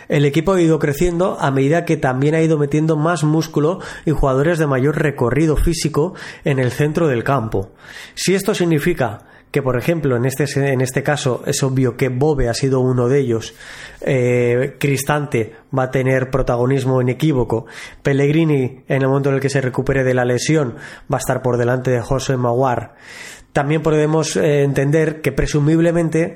el 0.08 0.26
equipo 0.26 0.54
ha 0.54 0.62
ido 0.62 0.78
creciendo 0.78 1.38
a 1.40 1.50
medida 1.50 1.84
que 1.84 1.98
también 1.98 2.36
ha 2.36 2.42
ido 2.42 2.60
metiendo 2.60 2.96
más 2.96 3.24
músculo 3.24 3.80
y 4.06 4.12
jugadores 4.12 4.60
de 4.60 4.68
mayor 4.68 5.02
recorrido 5.02 5.58
físico 5.58 6.14
en 6.44 6.60
el 6.60 6.72
centro 6.72 7.08
del 7.08 7.24
campo. 7.24 7.72
Si 8.14 8.36
esto 8.36 8.54
significa 8.54 9.33
que 9.54 9.62
por 9.62 9.78
ejemplo 9.78 10.18
en 10.18 10.26
este, 10.26 10.46
en 10.56 10.82
este 10.82 11.04
caso 11.04 11.44
es 11.46 11.62
obvio 11.62 11.96
que 11.96 12.10
Bobe 12.10 12.50
ha 12.50 12.56
sido 12.56 12.80
uno 12.80 13.08
de 13.08 13.20
ellos, 13.20 13.54
eh, 14.02 14.78
Cristante 14.80 15.54
va 15.78 15.84
a 15.84 15.92
tener 15.92 16.32
protagonismo 16.32 17.00
inequívoco, 17.00 17.68
Pellegrini 18.02 18.84
en 18.88 19.02
el 19.04 19.08
momento 19.08 19.30
en 19.30 19.36
el 19.36 19.42
que 19.42 19.52
se 19.52 19.62
recupere 19.62 20.04
de 20.04 20.16
la 20.16 20.26
lesión 20.26 20.78
va 21.02 21.18
a 21.18 21.20
estar 21.20 21.44
por 21.44 21.58
delante 21.58 21.92
de 21.92 22.02
José 22.02 22.36
Maguar. 22.36 22.96
También 23.52 23.84
podemos 23.84 24.36
eh, 24.38 24.64
entender 24.64 25.22
que 25.22 25.32
presumiblemente 25.32 26.34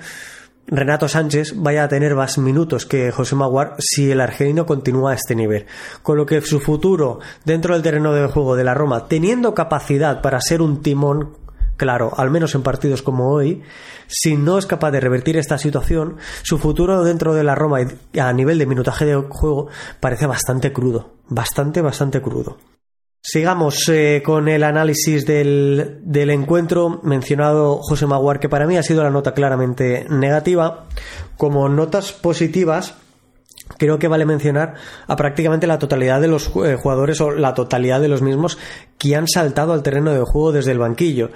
Renato 0.67 1.07
Sánchez 1.07 1.55
vaya 1.55 1.85
a 1.85 1.87
tener 1.87 2.13
más 2.13 2.37
minutos 2.37 2.85
que 2.85 3.09
José 3.11 3.35
Maguar 3.35 3.77
si 3.79 4.11
el 4.11 4.21
argelino 4.21 4.67
continúa 4.67 5.13
a 5.13 5.15
este 5.15 5.33
nivel. 5.33 5.65
Con 6.03 6.17
lo 6.17 6.27
que 6.27 6.41
su 6.41 6.59
futuro 6.59 7.19
dentro 7.45 7.73
del 7.73 7.81
terreno 7.81 8.13
de 8.13 8.27
juego 8.27 8.55
de 8.55 8.63
la 8.63 8.75
Roma, 8.75 9.07
teniendo 9.07 9.55
capacidad 9.55 10.21
para 10.21 10.39
ser 10.39 10.61
un 10.61 10.83
timón 10.83 11.46
claro, 11.77 12.11
al 12.17 12.29
menos 12.29 12.53
en 12.55 12.63
partidos 12.63 13.01
como 13.01 13.31
hoy, 13.31 13.63
si 14.07 14.35
no 14.35 14.57
es 14.57 14.65
capaz 14.65 14.91
de 14.91 14.99
revertir 14.99 15.37
esta 15.37 15.57
situación, 15.57 16.17
su 16.43 16.57
futuro 16.57 17.03
dentro 17.03 17.33
de 17.33 17.43
la 17.43 17.55
Roma 17.55 17.79
a 18.19 18.33
nivel 18.33 18.57
de 18.57 18.65
minutaje 18.65 19.05
de 19.05 19.15
juego 19.15 19.67
parece 19.99 20.25
bastante 20.25 20.73
crudo, 20.73 21.13
bastante, 21.29 21.81
bastante 21.81 22.21
crudo. 22.21 22.57
Sigamos 23.21 23.89
eh, 23.89 24.21
con 24.25 24.47
el 24.47 24.63
análisis 24.63 25.25
del, 25.25 25.99
del, 26.03 26.29
encuentro 26.29 27.01
mencionado 27.03 27.79
José 27.81 28.05
Maguar, 28.05 28.39
que 28.39 28.47
para 28.47 28.65
mí 28.65 28.77
ha 28.77 28.83
sido 28.83 29.03
la 29.03 29.09
nota 29.09 29.33
claramente 29.33 30.05
negativa. 30.09 30.85
Como 31.35 31.67
notas 31.67 32.13
positivas, 32.13 32.95
creo 33.77 33.99
que 33.99 34.07
vale 34.07 34.25
mencionar 34.25 34.75
a 35.07 35.15
prácticamente 35.15 35.67
la 35.67 35.79
totalidad 35.79 36.21
de 36.21 36.27
los 36.27 36.47
jugadores 36.47 37.19
o 37.21 37.31
la 37.31 37.53
totalidad 37.53 37.99
de 37.99 38.07
los 38.07 38.21
mismos 38.21 38.57
que 38.97 39.15
han 39.15 39.27
saltado 39.27 39.73
al 39.73 39.83
terreno 39.83 40.13
de 40.13 40.21
juego 40.21 40.51
desde 40.51 40.71
el 40.71 40.79
banquillo. 40.79 41.31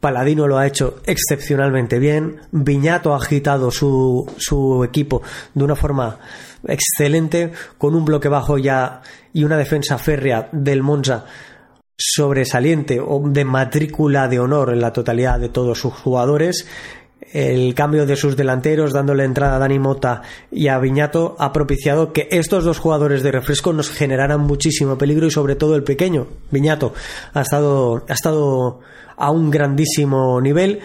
Paladino 0.00 0.46
lo 0.46 0.58
ha 0.58 0.66
hecho 0.66 1.00
excepcionalmente 1.06 1.98
bien, 1.98 2.40
Viñato 2.52 3.14
ha 3.14 3.16
agitado 3.16 3.70
su, 3.70 4.30
su 4.36 4.84
equipo 4.84 5.22
de 5.54 5.64
una 5.64 5.74
forma 5.74 6.18
excelente, 6.66 7.52
con 7.78 7.94
un 7.94 8.04
bloque 8.04 8.28
bajo 8.28 8.58
ya 8.58 9.02
y 9.32 9.44
una 9.44 9.56
defensa 9.56 9.98
férrea 9.98 10.48
del 10.52 10.82
Monza 10.82 11.24
sobresaliente 11.96 13.00
o 13.00 13.20
de 13.24 13.44
matrícula 13.44 14.28
de 14.28 14.38
honor 14.38 14.72
en 14.72 14.80
la 14.80 14.92
totalidad 14.92 15.40
de 15.40 15.48
todos 15.48 15.80
sus 15.80 15.94
jugadores 15.94 16.68
el 17.32 17.74
cambio 17.74 18.06
de 18.06 18.16
sus 18.16 18.36
delanteros, 18.36 18.92
dándole 18.92 19.24
entrada 19.24 19.56
a 19.56 19.58
Dani 19.58 19.78
Mota 19.78 20.22
y 20.50 20.68
a 20.68 20.78
Viñato, 20.78 21.36
ha 21.38 21.52
propiciado 21.52 22.12
que 22.12 22.28
estos 22.30 22.64
dos 22.64 22.78
jugadores 22.78 23.22
de 23.22 23.32
refresco 23.32 23.72
nos 23.72 23.90
generaran 23.90 24.40
muchísimo 24.40 24.98
peligro 24.98 25.26
y 25.26 25.30
sobre 25.30 25.56
todo 25.56 25.76
el 25.76 25.84
pequeño, 25.84 26.26
Viñato, 26.50 26.94
ha 27.34 27.42
estado, 27.42 28.04
ha 28.08 28.12
estado 28.12 28.80
a 29.16 29.30
un 29.30 29.50
grandísimo 29.50 30.40
nivel, 30.40 30.80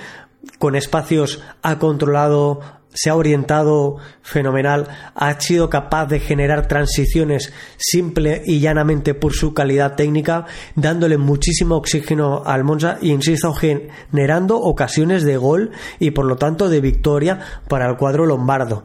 con 0.59 0.75
espacios 0.75 1.41
ha 1.62 1.79
controlado 1.79 2.59
se 2.93 3.09
ha 3.09 3.15
orientado 3.15 3.97
fenomenal, 4.21 4.88
ha 5.15 5.39
sido 5.39 5.69
capaz 5.69 6.05
de 6.05 6.19
generar 6.19 6.67
transiciones 6.67 7.51
simple 7.77 8.41
y 8.45 8.59
llanamente 8.59 9.13
por 9.13 9.33
su 9.33 9.53
calidad 9.53 9.95
técnica, 9.95 10.45
dándole 10.75 11.17
muchísimo 11.17 11.75
oxígeno 11.75 12.43
al 12.45 12.63
Monza 12.63 12.97
y 13.01 13.12
insisto, 13.12 13.53
generando 13.53 14.57
ocasiones 14.57 15.23
de 15.23 15.38
gol 15.38 15.71
y 16.00 16.12
por 16.12 16.25
lo 16.25 16.38
tanto 16.38 16.69
de 16.69 16.81
victoria 16.81 17.39
para 17.67 17.89
el 17.89 17.97
cuadro 17.97 18.25
lombardo 18.25 18.83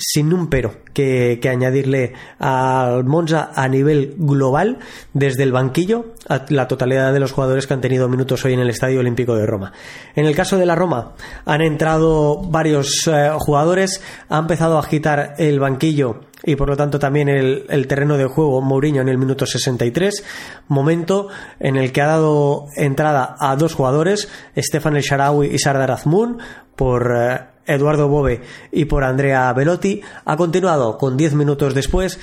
sin 0.00 0.32
un 0.32 0.48
pero 0.48 0.76
que, 0.94 1.38
añadirle 1.50 2.14
al 2.38 3.04
Monza 3.04 3.50
a 3.54 3.68
nivel 3.68 4.14
global 4.16 4.78
desde 5.12 5.42
el 5.42 5.52
banquillo 5.52 6.14
a 6.28 6.46
la 6.48 6.68
totalidad 6.68 7.12
de 7.12 7.20
los 7.20 7.32
jugadores 7.32 7.66
que 7.66 7.74
han 7.74 7.80
tenido 7.80 8.08
minutos 8.08 8.44
hoy 8.44 8.54
en 8.54 8.60
el 8.60 8.70
Estadio 8.70 9.00
Olímpico 9.00 9.34
de 9.36 9.46
Roma. 9.46 9.72
En 10.14 10.26
el 10.26 10.34
caso 10.34 10.56
de 10.56 10.66
la 10.66 10.74
Roma 10.74 11.12
han 11.44 11.60
entrado 11.60 12.40
varios 12.42 13.06
eh, 13.06 13.30
jugadores, 13.38 14.02
ha 14.28 14.38
empezado 14.38 14.76
a 14.76 14.80
agitar 14.80 15.34
el 15.38 15.60
banquillo 15.60 16.20
y 16.42 16.56
por 16.56 16.68
lo 16.68 16.76
tanto 16.76 16.98
también 16.98 17.28
el, 17.28 17.86
terreno 17.86 18.16
de 18.16 18.24
juego 18.24 18.62
Mourinho 18.62 19.02
en 19.02 19.08
el 19.08 19.18
minuto 19.18 19.44
63, 19.44 20.24
momento 20.68 21.28
en 21.58 21.76
el 21.76 21.92
que 21.92 22.00
ha 22.00 22.06
dado 22.06 22.66
entrada 22.76 23.36
a 23.38 23.56
dos 23.56 23.74
jugadores, 23.74 24.28
Stefan 24.56 24.96
El 24.96 25.02
Sharawi 25.02 25.48
y 25.48 25.58
Sardar 25.58 25.90
Azmoun, 25.90 26.38
por 26.76 27.14
eh, 27.14 27.40
Eduardo 27.66 28.08
Bove 28.08 28.40
y 28.72 28.86
por 28.86 29.04
Andrea 29.04 29.52
Velotti. 29.52 30.00
Ha 30.24 30.36
continuado 30.36 30.98
con 30.98 31.16
10 31.16 31.34
minutos 31.34 31.74
después 31.74 32.18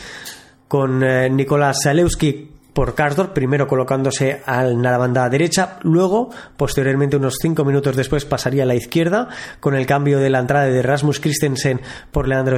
con 0.68 1.04
eh, 1.04 1.30
Nicolás 1.30 1.82
Salewski 1.84 2.57
por 2.78 2.94
Karsdorp, 2.94 3.34
primero 3.34 3.66
colocándose 3.66 4.44
en 4.46 4.84
la 4.84 5.00
banda 5.00 5.28
derecha, 5.30 5.80
luego, 5.82 6.30
posteriormente, 6.58 7.18
unos 7.18 7.38
cinco 7.42 7.66
minutos 7.66 7.96
después, 7.96 8.24
pasaría 8.24 8.62
a 8.62 8.66
la 8.68 8.76
izquierda, 8.76 9.30
con 9.60 9.74
el 9.74 9.88
cambio 9.88 10.20
de 10.20 10.30
la 10.30 10.38
entrada 10.38 10.68
de 10.68 10.84
Rasmus 10.84 11.20
Christensen 11.20 11.82
por, 12.12 12.28
Leandro 12.28 12.56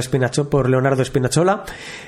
por 0.50 0.68
Leonardo 0.68 1.02
Spinazzola, 1.02 1.64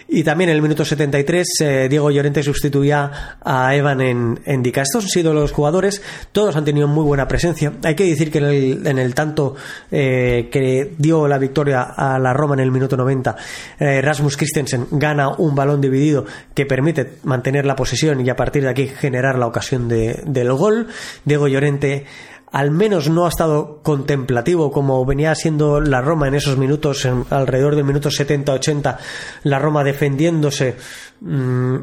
y 0.08 0.24
también 0.24 0.50
en 0.50 0.56
el 0.56 0.60
minuto 0.60 0.84
73, 0.84 1.46
eh, 1.60 1.86
Diego 1.88 2.10
Llorente 2.10 2.42
sustituía 2.42 3.38
a 3.42 3.74
Evan 3.74 4.02
en, 4.02 4.40
en 4.44 4.62
Dica. 4.62 4.82
Estos 4.82 5.04
han 5.04 5.08
sido 5.08 5.32
los 5.32 5.50
jugadores, 5.50 6.02
todos 6.32 6.54
han 6.56 6.66
tenido 6.66 6.88
muy 6.88 7.04
buena 7.04 7.26
presencia. 7.26 7.72
Hay 7.82 7.94
que 7.94 8.04
decir 8.04 8.30
que 8.30 8.40
en 8.40 8.98
el, 8.98 9.14
tanto 9.14 9.54
eh, 9.90 10.50
que 10.52 10.92
dio 10.98 11.26
la 11.26 11.38
victoria 11.38 11.80
a 11.80 12.18
la 12.18 12.34
Roma 12.34 12.56
en 12.56 12.60
el 12.60 12.72
minuto 12.72 12.94
90, 12.94 13.36
eh, 13.78 14.02
Rasmus 14.02 14.36
Christensen 14.36 14.88
gana 14.90 15.30
un 15.30 15.54
balón 15.54 15.80
dividido 15.80 16.26
que 16.52 16.66
permite 16.66 17.14
mantener 17.22 17.64
la 17.64 17.74
posesión 17.74 18.01
y 18.02 18.30
a 18.30 18.36
partir 18.36 18.62
de 18.62 18.70
aquí 18.70 18.88
generar 18.88 19.38
la 19.38 19.46
ocasión 19.46 19.88
del 19.88 20.52
gol. 20.52 20.88
Diego 21.24 21.48
Llorente 21.48 22.06
al 22.52 22.70
menos 22.70 23.08
no 23.08 23.24
ha 23.24 23.30
estado 23.30 23.80
contemplativo 23.82 24.70
como 24.70 25.04
venía 25.06 25.34
siendo 25.34 25.80
la 25.80 26.02
Roma 26.02 26.28
en 26.28 26.34
esos 26.34 26.58
minutos, 26.58 27.08
alrededor 27.30 27.74
del 27.74 27.84
minuto 27.84 28.10
70-80, 28.10 28.98
la 29.44 29.58
Roma 29.58 29.82
defendiéndose, 29.82 30.76
mm, 31.20 31.76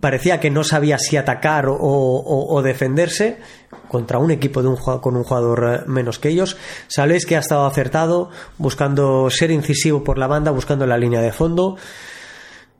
parecía 0.00 0.40
que 0.40 0.50
no 0.50 0.64
sabía 0.64 0.98
si 0.98 1.16
atacar 1.16 1.66
o, 1.68 2.60
defenderse 2.64 3.38
contra 3.86 4.18
un 4.18 4.32
equipo 4.32 4.60
de 4.60 4.68
un, 4.68 4.76
con 4.76 5.16
un 5.16 5.22
jugador 5.22 5.64
eh, 5.72 5.84
menos 5.86 6.18
que 6.18 6.30
ellos. 6.30 6.56
Sabéis 6.88 7.24
que 7.24 7.36
ha 7.36 7.40
estado 7.40 7.64
acertado, 7.66 8.30
buscando 8.58 9.30
ser 9.30 9.52
incisivo 9.52 10.02
por 10.02 10.18
la 10.18 10.26
banda, 10.26 10.50
buscando 10.50 10.84
la 10.84 10.98
línea 10.98 11.20
de 11.20 11.32
fondo. 11.32 11.76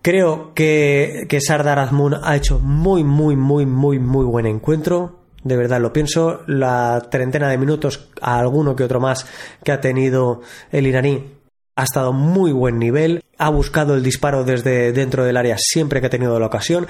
Creo 0.03 0.53
que, 0.55 1.27
que 1.29 1.41
Sardar 1.41 1.79
Azmoun 1.79 2.17
ha 2.23 2.35
hecho 2.35 2.59
muy, 2.59 3.05
muy, 3.05 3.37
muy, 3.37 3.67
muy, 3.67 4.01
muy 4.01 4.25
buen 4.25 4.47
encuentro. 4.47 5.21
De 5.45 5.57
verdad 5.57 5.81
lo 5.81 5.93
pienso, 5.93 6.41
la 6.47 7.09
treintena 7.11 7.49
de 7.49 7.59
minutos, 7.59 8.09
a 8.21 8.39
alguno 8.39 8.75
que 8.75 8.85
otro 8.85 9.01
más 9.01 9.27
que 9.65 9.73
ha 9.73 9.81
tenido 9.81 10.41
el 10.71 10.87
iraní, 10.87 11.33
ha 11.77 11.85
estado 11.85 12.13
muy 12.13 12.53
buen 12.53 12.79
nivel, 12.79 13.23
ha 13.39 13.49
buscado 13.51 13.95
el 13.95 14.03
disparo 14.03 14.45
desde 14.45 14.93
dentro 14.93 15.25
del 15.25 15.37
área 15.37 15.57
siempre 15.59 16.01
que 16.01 16.09
ha 16.09 16.11
tenido 16.11 16.39
la 16.39 16.47
ocasión, 16.47 16.87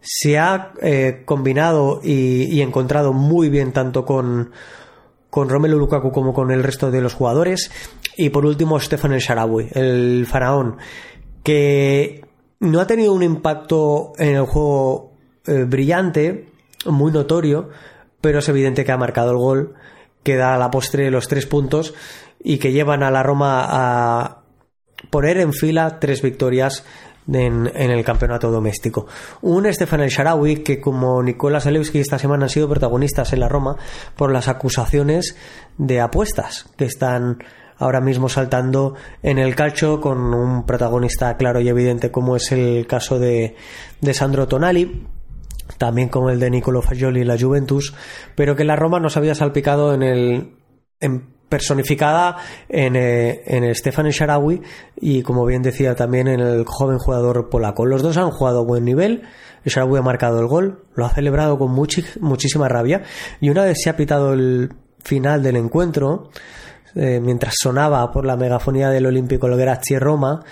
se 0.00 0.38
ha 0.38 0.72
eh, 0.82 1.22
combinado 1.24 2.00
y, 2.02 2.60
encontrado 2.60 3.12
muy 3.12 3.48
bien 3.48 3.72
tanto 3.72 4.04
con, 4.04 4.52
con 5.30 5.48
Romelu 5.48 5.78
Lukaku 5.78 6.12
como 6.12 6.34
con 6.34 6.50
el 6.50 6.62
resto 6.62 6.90
de 6.90 7.00
los 7.00 7.14
jugadores. 7.14 7.70
Y 8.16 8.30
por 8.30 8.44
último, 8.46 8.78
Stefan 8.78 9.12
El 9.12 9.20
Sharawi, 9.20 9.68
el 9.72 10.26
faraón, 10.28 10.76
que 11.42 12.23
no 12.64 12.80
ha 12.80 12.86
tenido 12.86 13.12
un 13.12 13.22
impacto 13.22 14.12
en 14.18 14.36
el 14.36 14.46
juego 14.46 15.12
eh, 15.46 15.64
brillante, 15.64 16.48
muy 16.86 17.12
notorio, 17.12 17.68
pero 18.20 18.38
es 18.38 18.48
evidente 18.48 18.84
que 18.84 18.92
ha 18.92 18.96
marcado 18.96 19.30
el 19.30 19.36
gol, 19.36 19.74
que 20.22 20.36
da 20.36 20.54
a 20.54 20.58
la 20.58 20.70
postre 20.70 21.10
los 21.10 21.28
tres 21.28 21.46
puntos 21.46 21.94
y 22.42 22.58
que 22.58 22.72
llevan 22.72 23.02
a 23.02 23.10
la 23.10 23.22
Roma 23.22 23.66
a 23.68 24.42
poner 25.10 25.38
en 25.38 25.52
fila 25.52 25.98
tres 26.00 26.22
victorias 26.22 26.84
en, 27.32 27.66
el 27.74 28.04
campeonato 28.04 28.50
doméstico. 28.50 29.06
Un 29.42 29.72
Stefan 29.72 30.00
El 30.00 30.10
Sharawi 30.10 30.62
que 30.62 30.80
como 30.80 31.22
Nicolás 31.22 31.66
Alewski 31.66 31.98
esta 31.98 32.18
semana 32.18 32.44
han 32.44 32.50
sido 32.50 32.68
protagonistas 32.68 33.32
en 33.32 33.40
la 33.40 33.48
Roma 33.48 33.76
por 34.16 34.32
las 34.32 34.48
acusaciones 34.48 35.36
de 35.78 36.00
apuestas 36.00 36.66
que 36.76 36.84
están 36.84 37.38
ahora 37.84 38.00
mismo 38.00 38.30
saltando 38.30 38.94
en 39.22 39.38
el 39.38 39.54
calcio 39.54 40.00
con 40.00 40.32
un 40.32 40.64
protagonista 40.64 41.36
claro 41.36 41.60
y 41.60 41.68
evidente 41.68 42.10
como 42.10 42.34
es 42.34 42.50
el 42.50 42.86
caso 42.86 43.18
de, 43.18 43.56
de 44.00 44.14
Sandro 44.14 44.48
Tonali 44.48 45.06
también 45.76 46.08
como 46.08 46.30
el 46.30 46.40
de 46.40 46.50
Nicolo 46.50 46.80
Fagioli 46.80 47.20
y 47.20 47.24
la 47.24 47.38
Juventus, 47.38 47.94
pero 48.34 48.56
que 48.56 48.64
la 48.64 48.76
Roma 48.76 49.00
nos 49.00 49.16
había 49.16 49.34
salpicado 49.34 49.94
en 49.94 50.02
el 50.02 50.56
en 51.00 51.34
personificada 51.48 52.38
en, 52.68 52.96
eh, 52.96 53.42
en 53.46 53.74
Stefan 53.74 54.08
Sharawi 54.08 54.62
y 54.96 55.22
como 55.22 55.44
bien 55.44 55.62
decía 55.62 55.94
también 55.94 56.26
en 56.26 56.40
el 56.40 56.64
joven 56.66 56.98
jugador 56.98 57.50
polaco. 57.50 57.84
Los 57.84 58.02
dos 58.02 58.16
han 58.16 58.30
jugado 58.30 58.64
buen 58.64 58.84
nivel, 58.84 59.22
Sharawi 59.64 59.98
ha 59.98 60.02
marcado 60.02 60.40
el 60.40 60.46
gol, 60.46 60.84
lo 60.94 61.04
ha 61.04 61.10
celebrado 61.10 61.58
con 61.58 61.70
muchísima 61.70 62.68
rabia 62.68 63.02
y 63.40 63.50
una 63.50 63.64
vez 63.64 63.82
se 63.82 63.90
ha 63.90 63.96
pitado 63.96 64.32
el 64.32 64.72
final 65.04 65.42
del 65.42 65.56
encuentro, 65.56 66.30
eh, 66.94 67.20
mientras 67.20 67.54
sonaba 67.60 68.10
por 68.12 68.24
la 68.24 68.36
megafonía 68.36 68.90
del 68.90 69.06
Olímpico 69.06 69.48
Lo 69.48 69.56
Grazie 69.56 69.98
Roma, 69.98 70.42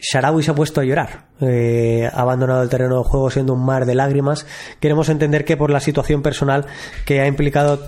Sharawi 0.00 0.42
se 0.42 0.50
ha 0.50 0.54
puesto 0.54 0.80
a 0.80 0.84
llorar. 0.84 1.26
Eh, 1.40 2.08
ha 2.12 2.20
abandonado 2.20 2.62
el 2.62 2.68
terreno 2.68 2.98
de 2.98 3.04
juego 3.04 3.30
siendo 3.30 3.54
un 3.54 3.64
mar 3.64 3.86
de 3.86 3.94
lágrimas. 3.94 4.46
Queremos 4.80 5.08
entender 5.08 5.44
que 5.44 5.56
por 5.56 5.70
la 5.70 5.80
situación 5.80 6.22
personal 6.22 6.66
que 7.04 7.20
ha 7.20 7.26
implicado 7.26 7.80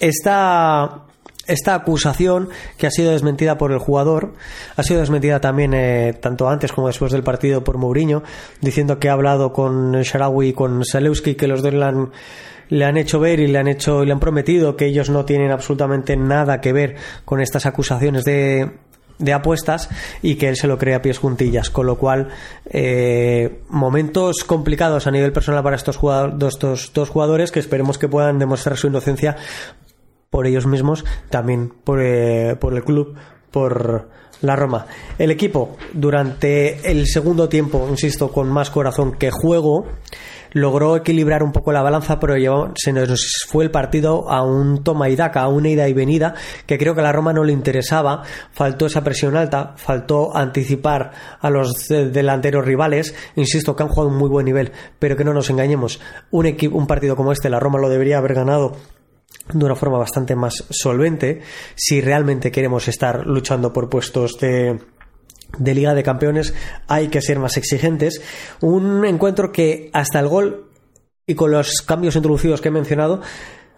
esta, 0.00 1.04
esta 1.46 1.74
acusación 1.74 2.48
que 2.76 2.86
ha 2.86 2.90
sido 2.90 3.12
desmentida 3.12 3.56
por 3.56 3.72
el 3.72 3.78
jugador, 3.78 4.34
ha 4.76 4.82
sido 4.82 5.00
desmentida 5.00 5.40
también 5.40 5.74
eh, 5.74 6.12
tanto 6.20 6.48
antes 6.48 6.72
como 6.72 6.88
después 6.88 7.12
del 7.12 7.22
partido 7.22 7.62
por 7.62 7.78
Mourinho, 7.78 8.22
diciendo 8.60 8.98
que 8.98 9.08
ha 9.08 9.12
hablado 9.12 9.52
con 9.52 9.92
Sharawi 9.92 10.48
y 10.48 10.52
con 10.52 10.84
Salewski, 10.84 11.34
que 11.34 11.46
los 11.46 11.62
dos 11.62 11.72
le 11.72 11.84
han, 11.84 12.10
le 12.72 12.86
han 12.86 12.96
hecho 12.96 13.20
ver 13.20 13.38
y 13.38 13.48
le 13.48 13.58
han 13.58 13.68
hecho 13.68 14.02
y 14.02 14.06
le 14.06 14.12
han 14.12 14.20
prometido 14.20 14.76
que 14.76 14.86
ellos 14.86 15.10
no 15.10 15.26
tienen 15.26 15.50
absolutamente 15.50 16.16
nada 16.16 16.62
que 16.62 16.72
ver 16.72 16.96
con 17.26 17.42
estas 17.42 17.66
acusaciones 17.66 18.24
de 18.24 18.70
de 19.18 19.32
apuestas 19.32 19.88
y 20.22 20.34
que 20.34 20.48
él 20.48 20.56
se 20.56 20.66
lo 20.66 20.78
cree 20.78 20.94
a 20.94 21.02
pies 21.02 21.18
juntillas, 21.18 21.70
con 21.70 21.86
lo 21.86 21.96
cual 21.96 22.28
eh, 22.64 23.60
momentos 23.68 24.42
complicados 24.42 25.06
a 25.06 25.10
nivel 25.10 25.32
personal 25.32 25.62
para 25.62 25.76
estos, 25.76 26.00
estos 26.48 26.92
dos 26.92 27.10
jugadores 27.10 27.52
que 27.52 27.60
esperemos 27.60 27.98
que 27.98 28.08
puedan 28.08 28.38
demostrar 28.38 28.76
su 28.78 28.88
inocencia 28.88 29.36
por 30.30 30.46
ellos 30.46 30.66
mismos, 30.66 31.04
también 31.28 31.72
por, 31.84 32.00
eh, 32.02 32.56
por 32.58 32.74
el 32.74 32.82
club, 32.82 33.14
por 33.50 34.08
la 34.40 34.56
Roma. 34.56 34.86
El 35.18 35.30
equipo 35.30 35.76
durante 35.92 36.90
el 36.90 37.06
segundo 37.06 37.48
tiempo, 37.48 37.86
insisto, 37.88 38.32
con 38.32 38.50
más 38.50 38.70
corazón 38.70 39.12
que 39.12 39.30
juego, 39.30 39.86
logró 40.52 40.96
equilibrar 40.96 41.42
un 41.42 41.52
poco 41.52 41.72
la 41.72 41.82
balanza, 41.82 42.18
pero 42.18 42.34
se 42.74 42.92
nos 42.92 43.44
fue 43.48 43.64
el 43.64 43.70
partido 43.70 44.30
a 44.30 44.42
un 44.42 44.82
toma 44.84 45.08
y 45.08 45.16
daca, 45.16 45.42
a 45.42 45.48
una 45.48 45.68
ida 45.68 45.88
y 45.88 45.92
venida, 45.92 46.34
que 46.66 46.78
creo 46.78 46.94
que 46.94 47.00
a 47.00 47.04
la 47.04 47.12
Roma 47.12 47.32
no 47.32 47.44
le 47.44 47.52
interesaba. 47.52 48.22
Faltó 48.52 48.86
esa 48.86 49.04
presión 49.04 49.36
alta, 49.36 49.74
faltó 49.76 50.36
anticipar 50.36 51.12
a 51.40 51.50
los 51.50 51.88
delanteros 51.88 52.64
rivales. 52.64 53.14
Insisto 53.36 53.76
que 53.76 53.82
han 53.82 53.88
jugado 53.88 54.08
un 54.08 54.18
muy 54.18 54.28
buen 54.28 54.46
nivel, 54.46 54.72
pero 54.98 55.16
que 55.16 55.24
no 55.24 55.32
nos 55.32 55.50
engañemos. 55.50 56.00
Un, 56.30 56.46
equipo, 56.46 56.76
un 56.76 56.86
partido 56.86 57.16
como 57.16 57.32
este, 57.32 57.50
la 57.50 57.60
Roma 57.60 57.78
lo 57.78 57.88
debería 57.88 58.18
haber 58.18 58.34
ganado 58.34 58.76
de 59.52 59.64
una 59.64 59.74
forma 59.74 59.98
bastante 59.98 60.36
más 60.36 60.64
solvente 60.70 61.40
si 61.74 62.00
realmente 62.00 62.52
queremos 62.52 62.86
estar 62.86 63.26
luchando 63.26 63.72
por 63.72 63.88
puestos 63.88 64.38
de 64.38 64.78
de 65.58 65.74
Liga 65.74 65.94
de 65.94 66.02
Campeones 66.02 66.54
hay 66.88 67.08
que 67.08 67.22
ser 67.22 67.38
más 67.38 67.56
exigentes. 67.56 68.22
Un 68.60 69.04
encuentro 69.04 69.52
que 69.52 69.90
hasta 69.92 70.20
el 70.20 70.28
gol 70.28 70.70
y 71.26 71.34
con 71.34 71.50
los 71.50 71.82
cambios 71.82 72.16
introducidos 72.16 72.60
que 72.60 72.68
he 72.68 72.72
mencionado 72.72 73.20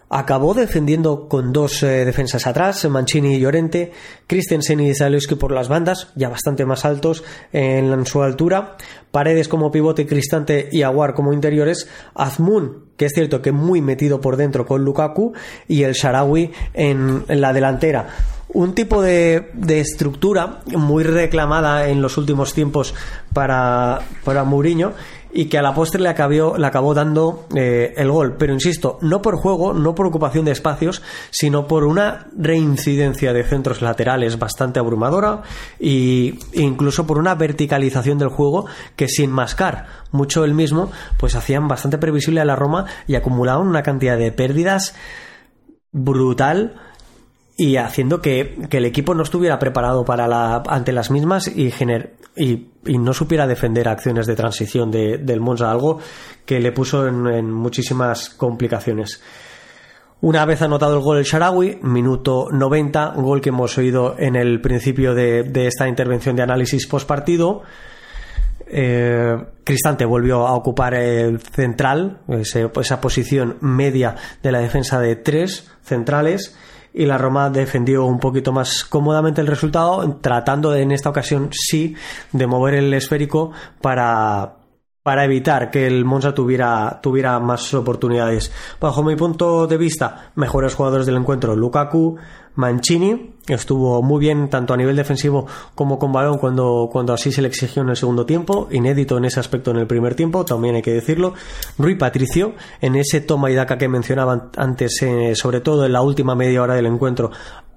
acabó 0.09 0.53
defendiendo 0.53 1.27
con 1.27 1.51
dos 1.51 1.81
eh, 1.83 2.05
defensas 2.05 2.45
atrás, 2.47 2.87
Mancini 2.87 3.35
y 3.35 3.39
Llorente, 3.39 3.91
Christensen 4.27 4.79
y 4.79 4.93
Zalewski 4.93 5.35
por 5.35 5.51
las 5.51 5.67
bandas, 5.67 6.09
ya 6.15 6.29
bastante 6.29 6.65
más 6.65 6.85
altos 6.85 7.23
en 7.51 8.05
su 8.05 8.21
altura, 8.21 8.77
Paredes 9.11 9.47
como 9.47 9.71
pivote 9.71 10.05
Cristante 10.05 10.69
y 10.71 10.83
Aguar 10.83 11.15
como 11.15 11.33
interiores, 11.33 11.89
Azmun, 12.13 12.85
que 12.97 13.05
es 13.05 13.13
cierto 13.13 13.41
que 13.41 13.51
muy 13.51 13.81
metido 13.81 14.21
por 14.21 14.37
dentro 14.37 14.65
con 14.65 14.83
Lukaku, 14.83 15.33
y 15.67 15.83
el 15.83 15.93
Sharawi 15.93 16.51
en 16.73 17.23
la 17.27 17.53
delantera 17.53 18.07
un 18.49 18.73
tipo 18.73 19.01
de, 19.01 19.51
estructura 19.67 20.61
muy 20.65 21.03
reclamada 21.03 21.89
en 21.89 22.01
los 22.01 22.17
últimos 22.17 22.53
tiempos 22.53 22.93
para, 23.33 23.99
para 24.23 24.43
Mourinho 24.43 24.93
y 25.37 25.45
que 25.45 25.57
a 25.57 25.61
la 25.61 25.73
postre 25.73 26.01
le 26.01 26.07
acabó, 26.07 26.57
le 26.57 26.65
acabó 26.65 26.93
dando 26.93 27.45
eh, 27.53 27.93
el 27.97 28.09
gol. 28.09 28.37
Pero 28.39 28.53
insisto, 28.53 28.97
no 29.01 29.21
por 29.21 29.35
juego, 29.35 29.73
no 29.73 29.93
por 29.93 30.05
ocupación 30.05 30.45
de 30.45 30.53
espacios, 30.53 31.01
sino 31.29 31.67
por 31.67 31.83
una 31.83 32.27
reincidencia 32.37 33.33
de 33.33 33.43
centros 33.43 33.81
laterales 33.81 34.39
bastante 34.39 34.79
abrumadora 34.79 35.41
e 35.77 36.39
incluso 36.53 37.05
por 37.05 37.17
una 37.17 37.35
verticalización 37.35 38.17
del 38.17 38.29
juego 38.29 38.67
que 38.95 39.09
sin 39.09 39.29
mascar 39.29 39.87
mucho 40.11 40.45
el 40.45 40.53
mismo, 40.53 40.89
pues 41.17 41.35
hacían 41.35 41.67
bastante 41.67 41.97
previsible 41.97 42.39
a 42.39 42.45
la 42.45 42.55
Roma 42.55 42.85
y 43.05 43.15
acumulaban 43.15 43.67
una 43.67 43.83
cantidad 43.83 44.17
de 44.17 44.31
pérdidas 44.31 44.95
brutal 45.91 46.75
y 47.57 47.77
haciendo 47.77 48.21
que, 48.21 48.57
el 48.69 48.85
equipo 48.85 49.13
no 49.13 49.23
estuviera 49.23 49.59
preparado 49.59 50.03
para 50.03 50.27
la, 50.27 50.57
ante 50.67 50.91
las 50.91 51.09
mismas 51.09 51.47
y, 51.47 51.71
y, 52.35 52.97
no 52.97 53.13
supiera 53.13 53.47
defender 53.47 53.87
acciones 53.87 54.27
de 54.27 54.35
transición 54.35 54.91
de, 54.91 55.17
del 55.17 55.39
Monza, 55.39 55.71
algo 55.71 55.99
que 56.45 56.59
le 56.59 56.73
puso 56.73 57.07
en, 57.07 57.51
muchísimas 57.51 58.29
complicaciones. 58.29 59.21
Una 60.21 60.45
vez 60.45 60.61
anotado 60.61 60.97
el 60.97 61.03
gol 61.03 61.17
el 61.19 61.23
Sharawi, 61.23 61.79
minuto 61.81 62.47
90, 62.51 63.13
gol 63.17 63.41
que 63.41 63.49
hemos 63.49 63.77
oído 63.77 64.15
en 64.17 64.35
el 64.35 64.59
principio 64.59 65.13
de, 65.13 65.49
esta 65.67 65.87
intervención 65.87 66.35
de 66.35 66.43
análisis 66.43 66.87
post 66.87 67.07
partido. 67.07 67.63
Eh, 68.67 69.37
Cristante 69.63 70.05
volvió 70.05 70.47
a 70.47 70.53
ocupar 70.53 70.93
el 70.93 71.39
central, 71.39 72.19
esa 72.29 73.01
posición 73.01 73.57
media 73.61 74.15
de 74.43 74.51
la 74.51 74.59
defensa 74.59 74.99
de 74.99 75.15
tres 75.15 75.69
centrales 75.83 76.55
y 76.93 77.05
la 77.05 77.17
Roma 77.17 77.49
defendió 77.49 78.05
un 78.05 78.19
poquito 78.19 78.53
más 78.53 78.85
cómodamente 78.85 79.41
el 79.41 79.47
resultado, 79.47 80.17
tratando 80.21 80.73
en 80.75 80.91
esta 80.91 81.09
ocasión 81.09 81.49
sí 81.51 81.95
de 82.31 82.47
mover 82.47 82.75
el 82.75 82.93
esférico 82.93 83.51
para, 83.81 84.53
para 85.05 85.23
evitar 85.23 85.69
que 85.69 85.85
el 85.85 86.03
Monza 86.03 86.33
tuviera, 86.33 86.99
tuviera 86.99 87.39
más 87.39 87.71
oportunidades. 87.75 88.51
Bajo 88.81 89.03
mi 89.03 89.15
punto 89.15 89.67
de 89.67 89.77
vista, 89.77 90.31
mejores 90.33 90.73
jugadores 90.73 91.05
del 91.05 91.17
encuentro, 91.17 91.55
Lukaku, 91.55 92.15
Mancini, 92.55 93.35
estuvo 93.47 94.01
muy 94.01 94.19
bien 94.19 94.49
tanto 94.49 94.73
a 94.73 94.77
nivel 94.77 94.95
defensivo 94.95 95.45
como 95.75 95.99
con 95.99 96.11
balón 96.11 96.39
cuando, 96.39 96.89
cuando 96.91 97.13
así 97.13 97.31
se 97.31 97.43
le 97.43 97.49
exigió 97.49 97.83
en 97.83 97.89
el 97.89 97.97
segundo 97.97 98.25
tiempo, 98.25 98.67
inédito 98.71 99.19
en 99.19 99.25
ese 99.25 99.39
aspecto 99.39 99.69
en 99.69 99.77
el 99.77 99.85
primer 99.85 100.15
tiempo, 100.15 100.43
también 100.43 100.73
hay 100.73 100.81
que 100.81 100.93
decirlo. 100.93 101.35
Rui 101.77 101.93
Patricio, 101.93 102.55
en 102.81 102.95
ese 102.95 103.21
toma 103.21 103.51
y 103.51 103.53
daca 103.53 103.77
que 103.77 103.87
mencionaban 103.87 104.49
antes, 104.57 104.99
eh, 105.03 105.35
sobre 105.35 105.61
todo 105.61 105.85
en 105.85 105.93
la 105.93 106.01
última 106.01 106.33
media 106.33 106.63
hora 106.63 106.73
del 106.73 106.87
encuentro, 106.87 107.29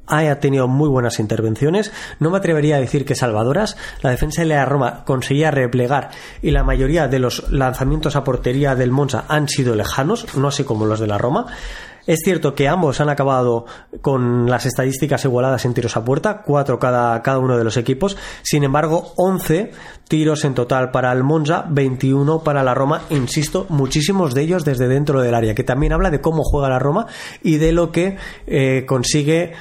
haya 0.08 0.40
tenido 0.40 0.68
muy 0.68 0.88
buenas 0.88 1.18
intervenciones. 1.18 1.92
No 2.18 2.30
me 2.30 2.38
atrevería 2.38 2.76
a 2.76 2.80
decir 2.80 3.04
que 3.04 3.14
salvadoras. 3.14 3.76
La 4.02 4.10
defensa 4.10 4.42
de 4.42 4.48
la 4.48 4.64
Roma 4.64 5.04
conseguía 5.04 5.50
replegar 5.50 6.10
y 6.42 6.50
la 6.50 6.64
mayoría 6.64 7.08
de 7.08 7.18
los 7.18 7.50
lanzamientos 7.50 8.16
a 8.16 8.24
portería 8.24 8.74
del 8.74 8.90
Monza 8.90 9.24
han 9.28 9.48
sido 9.48 9.74
lejanos, 9.74 10.36
no 10.36 10.48
así 10.48 10.64
como 10.64 10.86
los 10.86 11.00
de 11.00 11.06
la 11.06 11.18
Roma. 11.18 11.46
Es 12.08 12.20
cierto 12.24 12.54
que 12.54 12.68
ambos 12.68 13.02
han 13.02 13.10
acabado 13.10 13.66
con 14.00 14.48
las 14.48 14.64
estadísticas 14.64 15.26
igualadas 15.26 15.66
en 15.66 15.74
tiros 15.74 15.94
a 15.94 16.06
puerta, 16.06 16.40
cuatro 16.40 16.78
cada, 16.78 17.22
cada 17.22 17.38
uno 17.38 17.58
de 17.58 17.64
los 17.64 17.76
equipos. 17.76 18.16
Sin 18.40 18.64
embargo, 18.64 19.12
11 19.16 19.72
tiros 20.08 20.46
en 20.46 20.54
total 20.54 20.90
para 20.90 21.12
el 21.12 21.22
Monza, 21.22 21.66
21 21.68 22.42
para 22.42 22.62
la 22.62 22.72
Roma. 22.72 23.02
Insisto, 23.10 23.66
muchísimos 23.68 24.32
de 24.32 24.40
ellos 24.40 24.64
desde 24.64 24.88
dentro 24.88 25.20
del 25.20 25.34
área, 25.34 25.54
que 25.54 25.64
también 25.64 25.92
habla 25.92 26.10
de 26.10 26.22
cómo 26.22 26.44
juega 26.44 26.70
la 26.70 26.78
Roma 26.78 27.08
y 27.42 27.58
de 27.58 27.72
lo 27.72 27.92
que 27.92 28.16
eh, 28.46 28.86
consigue 28.88 29.52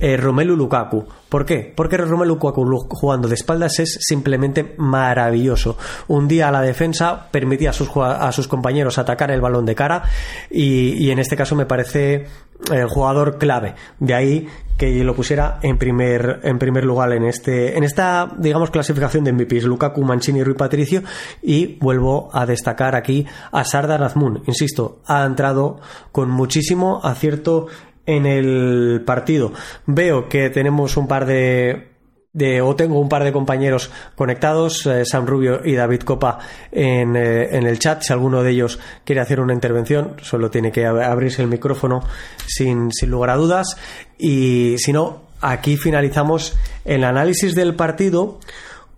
eh, 0.00 0.16
Romelu 0.16 0.56
Lukaku. 0.56 1.06
¿Por 1.28 1.44
qué? 1.44 1.72
Porque 1.74 1.96
Romelu 1.96 2.34
Lukaku 2.34 2.86
jugando 2.88 3.28
de 3.28 3.34
espaldas 3.34 3.78
es 3.80 3.98
simplemente 4.00 4.74
maravilloso. 4.78 5.76
Un 6.08 6.28
día 6.28 6.50
la 6.50 6.62
defensa 6.62 7.28
permitía 7.30 7.70
a 7.70 7.72
sus, 7.72 7.90
a 7.96 8.30
sus 8.32 8.48
compañeros 8.48 8.98
atacar 8.98 9.30
el 9.30 9.40
balón 9.40 9.66
de 9.66 9.74
cara 9.74 10.04
y, 10.50 11.10
en 11.10 11.18
este 11.18 11.36
caso 11.36 11.56
me 11.56 11.66
parece 11.66 12.26
el 12.72 12.86
jugador 12.88 13.38
clave. 13.38 13.74
De 13.98 14.14
ahí 14.14 14.48
que 14.76 15.02
lo 15.02 15.14
pusiera 15.14 15.58
en 15.62 15.78
primer, 15.78 16.40
en 16.42 16.58
primer 16.58 16.84
lugar 16.84 17.12
en, 17.12 17.24
este, 17.24 17.76
en 17.76 17.84
esta, 17.84 18.30
digamos, 18.36 18.70
clasificación 18.70 19.24
de 19.24 19.32
MVPs. 19.32 19.64
Lukaku, 19.64 20.02
Mancini, 20.02 20.42
Rui 20.42 20.54
Patricio 20.54 21.02
y 21.42 21.76
vuelvo 21.80 22.28
a 22.32 22.46
destacar 22.46 22.94
aquí 22.94 23.26
a 23.52 23.64
Sardar 23.64 24.02
Azmoun. 24.02 24.42
Insisto, 24.46 25.00
ha 25.06 25.24
entrado 25.24 25.80
con 26.12 26.30
muchísimo 26.30 27.00
acierto 27.02 27.66
en 28.06 28.26
el 28.26 29.02
partido. 29.04 29.52
Veo 29.86 30.28
que 30.28 30.48
tenemos 30.50 30.96
un 30.96 31.08
par 31.08 31.26
de, 31.26 31.96
de, 32.36 32.60
o 32.60 32.76
tengo 32.76 33.00
un 33.00 33.08
par 33.08 33.24
de 33.24 33.32
compañeros 33.32 33.90
conectados, 34.14 34.84
eh, 34.86 35.06
Sam 35.06 35.26
Rubio 35.26 35.60
y 35.64 35.74
David 35.74 36.02
Copa, 36.02 36.38
en, 36.70 37.16
eh, 37.16 37.56
en, 37.56 37.66
el 37.66 37.78
chat. 37.78 38.02
Si 38.02 38.12
alguno 38.12 38.42
de 38.42 38.50
ellos 38.50 38.78
quiere 39.04 39.22
hacer 39.22 39.40
una 39.40 39.54
intervención, 39.54 40.16
solo 40.20 40.50
tiene 40.50 40.70
que 40.70 40.84
abrirse 40.84 41.40
el 41.40 41.48
micrófono 41.48 42.02
sin, 42.46 42.92
sin 42.92 43.10
lugar 43.10 43.30
a 43.30 43.36
dudas. 43.36 43.78
Y 44.18 44.76
si 44.76 44.92
no, 44.92 45.22
aquí 45.40 45.78
finalizamos 45.78 46.58
el 46.84 47.04
análisis 47.04 47.54
del 47.54 47.74
partido. 47.74 48.38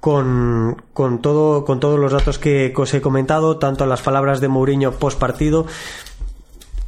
Con, 0.00 0.80
con, 0.92 1.20
todo, 1.20 1.64
con 1.64 1.80
todos 1.80 1.98
los 1.98 2.12
datos 2.12 2.38
que 2.38 2.72
os 2.76 2.94
he 2.94 3.00
comentado, 3.00 3.58
tanto 3.58 3.84
las 3.84 4.00
palabras 4.00 4.40
de 4.40 4.46
Mourinho 4.46 4.92
post 4.92 5.18
partido, 5.18 5.66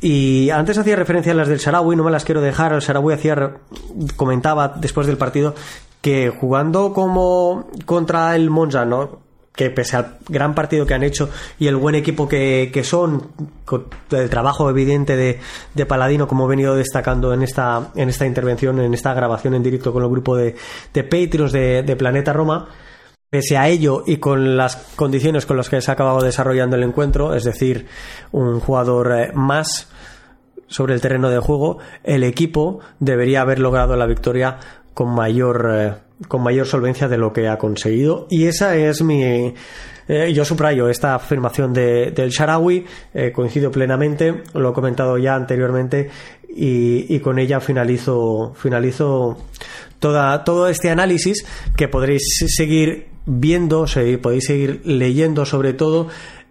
y 0.01 0.51
antes 0.51 0.79
hacía 0.79 0.97
referencia 0.97 1.33
a 1.33 1.35
las 1.35 1.49
del 1.49 1.61
Sarawi, 1.61 1.97
no 1.97 2.05
me 2.05 2.11
las 2.11 2.25
quiero 2.25 2.41
dejar. 2.41 2.73
El 2.73 2.83
Sarawi 2.83 3.15
hacía, 3.15 3.57
comentaba 4.17 4.69
después 4.77 5.07
del 5.07 5.19
partido 5.19 5.55
que 6.01 6.31
jugando 6.31 6.93
como 6.95 7.69
contra 7.85 8.35
el 8.35 8.49
Monza, 8.49 8.85
¿no? 8.85 9.31
que 9.53 9.69
pese 9.69 9.97
al 9.97 10.17
gran 10.29 10.55
partido 10.55 10.87
que 10.87 10.95
han 10.95 11.03
hecho 11.03 11.29
y 11.59 11.67
el 11.67 11.77
buen 11.77 11.95
equipo 11.95 12.29
que, 12.29 12.83
son, 12.83 13.29
el 14.11 14.31
trabajo 14.31 14.71
evidente 14.71 15.17
de, 15.17 15.41
de, 15.75 15.87
Paladino, 15.87 16.27
como 16.27 16.47
he 16.47 16.49
venido 16.49 16.77
destacando 16.77 17.35
en 17.35 17.43
esta, 17.43 17.91
en 17.95 18.09
esta 18.09 18.27
intervención, 18.27 18.81
en 18.81 18.95
esta 18.95 19.13
grabación 19.13 19.55
en 19.55 19.63
directo 19.63 19.93
con 19.93 20.03
el 20.03 20.09
grupo 20.09 20.35
de, 20.37 20.55
de 20.95 21.05
Patreons 21.05 21.53
de 21.53 21.97
Planeta 21.99 22.33
Roma, 22.33 22.69
Pese 23.31 23.57
a 23.57 23.69
ello 23.69 24.03
y 24.09 24.16
con 24.16 24.57
las 24.57 24.75
condiciones 24.97 25.47
con 25.47 25.57
las 25.57 25.69
que 25.69 25.81
se 25.81 25.88
ha 25.88 25.95
acabado 25.95 26.21
desarrollando 26.21 26.75
el 26.75 26.83
encuentro, 26.83 27.33
es 27.37 27.45
decir, 27.45 27.87
un 28.33 28.59
jugador 28.59 29.12
eh, 29.16 29.31
más 29.33 29.88
sobre 30.66 30.95
el 30.95 31.01
terreno 31.01 31.31
de 31.31 31.38
juego, 31.38 31.79
el 32.03 32.25
equipo 32.25 32.81
debería 32.99 33.43
haber 33.43 33.61
logrado 33.61 33.95
la 33.95 34.07
victoria 34.07 34.59
con 34.95 35.14
mayor, 35.14 35.71
eh, 35.73 35.95
con 36.27 36.43
mayor 36.43 36.66
solvencia 36.66 37.07
de 37.07 37.19
lo 37.19 37.33
que 37.33 37.47
ha 37.47 37.57
conseguido. 37.57 38.27
Y 38.31 38.47
esa 38.47 38.75
es 38.75 39.01
mi. 39.01 39.23
Eh, 39.23 40.33
yo 40.35 40.45
subrayo 40.45 40.88
esta 40.88 41.14
afirmación 41.14 41.73
de, 41.73 42.11
del 42.11 42.31
Sharawi, 42.31 42.85
coincido 43.33 43.71
plenamente, 43.71 44.43
lo 44.55 44.71
he 44.71 44.73
comentado 44.73 45.16
ya 45.19 45.37
anteriormente, 45.37 46.11
y, 46.49 47.14
y 47.14 47.21
con 47.21 47.38
ella 47.38 47.61
finalizo, 47.61 48.55
finalizo 48.57 49.37
toda, 50.01 50.43
todo 50.43 50.69
este 50.69 50.90
análisis 50.90 51.47
que 51.77 51.87
podréis 51.87 52.23
seguir 52.49 53.10
viendo, 53.26 53.87
podéis 54.22 54.44
seguir 54.46 54.83
leyendo 54.85 55.44
sobre 55.44 55.72
todo 55.72 56.09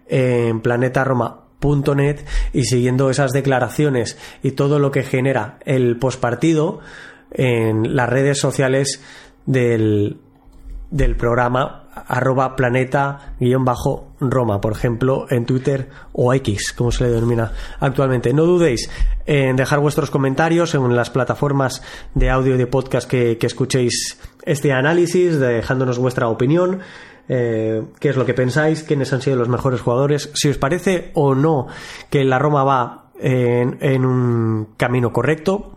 en 0.08 0.60
planetaroma.net 0.60 2.20
y 2.52 2.64
siguiendo 2.64 3.10
esas 3.10 3.32
declaraciones 3.32 4.18
y 4.42 4.52
todo 4.52 4.78
lo 4.78 4.90
que 4.90 5.02
genera 5.02 5.58
el 5.64 5.96
pospartido 5.96 6.80
en 7.32 7.94
las 7.94 8.08
redes 8.08 8.38
sociales 8.38 9.02
del, 9.46 10.18
del 10.90 11.16
programa 11.16 11.84
arroba 12.08 12.56
planeta 12.56 13.34
guion 13.38 13.64
bajo 13.64 14.12
Roma, 14.20 14.60
por 14.60 14.72
ejemplo, 14.72 15.26
en 15.30 15.44
Twitter 15.46 15.88
o 16.12 16.32
X, 16.34 16.72
como 16.72 16.90
se 16.90 17.04
le 17.04 17.10
denomina 17.10 17.52
actualmente. 17.78 18.32
No 18.32 18.44
dudéis 18.44 18.90
en 19.26 19.56
dejar 19.56 19.80
vuestros 19.80 20.10
comentarios 20.10 20.74
en 20.74 20.94
las 20.94 21.10
plataformas 21.10 21.82
de 22.14 22.30
audio 22.30 22.54
y 22.54 22.58
de 22.58 22.66
podcast 22.66 23.08
que, 23.08 23.38
escuchéis 23.40 24.18
este 24.44 24.72
análisis, 24.72 25.38
dejándonos 25.38 25.98
vuestra 25.98 26.28
opinión. 26.28 26.80
Eh, 27.28 27.82
qué 28.00 28.08
es 28.08 28.16
lo 28.16 28.26
que 28.26 28.34
pensáis, 28.34 28.82
quiénes 28.82 29.12
han 29.12 29.22
sido 29.22 29.36
los 29.36 29.48
mejores 29.48 29.80
jugadores, 29.80 30.30
si 30.34 30.48
os 30.48 30.58
parece 30.58 31.12
o 31.14 31.36
no 31.36 31.68
que 32.10 32.24
la 32.24 32.40
Roma 32.40 32.64
va 32.64 33.04
en 33.22 34.06
un 34.06 34.68
camino 34.76 35.12
correcto, 35.12 35.76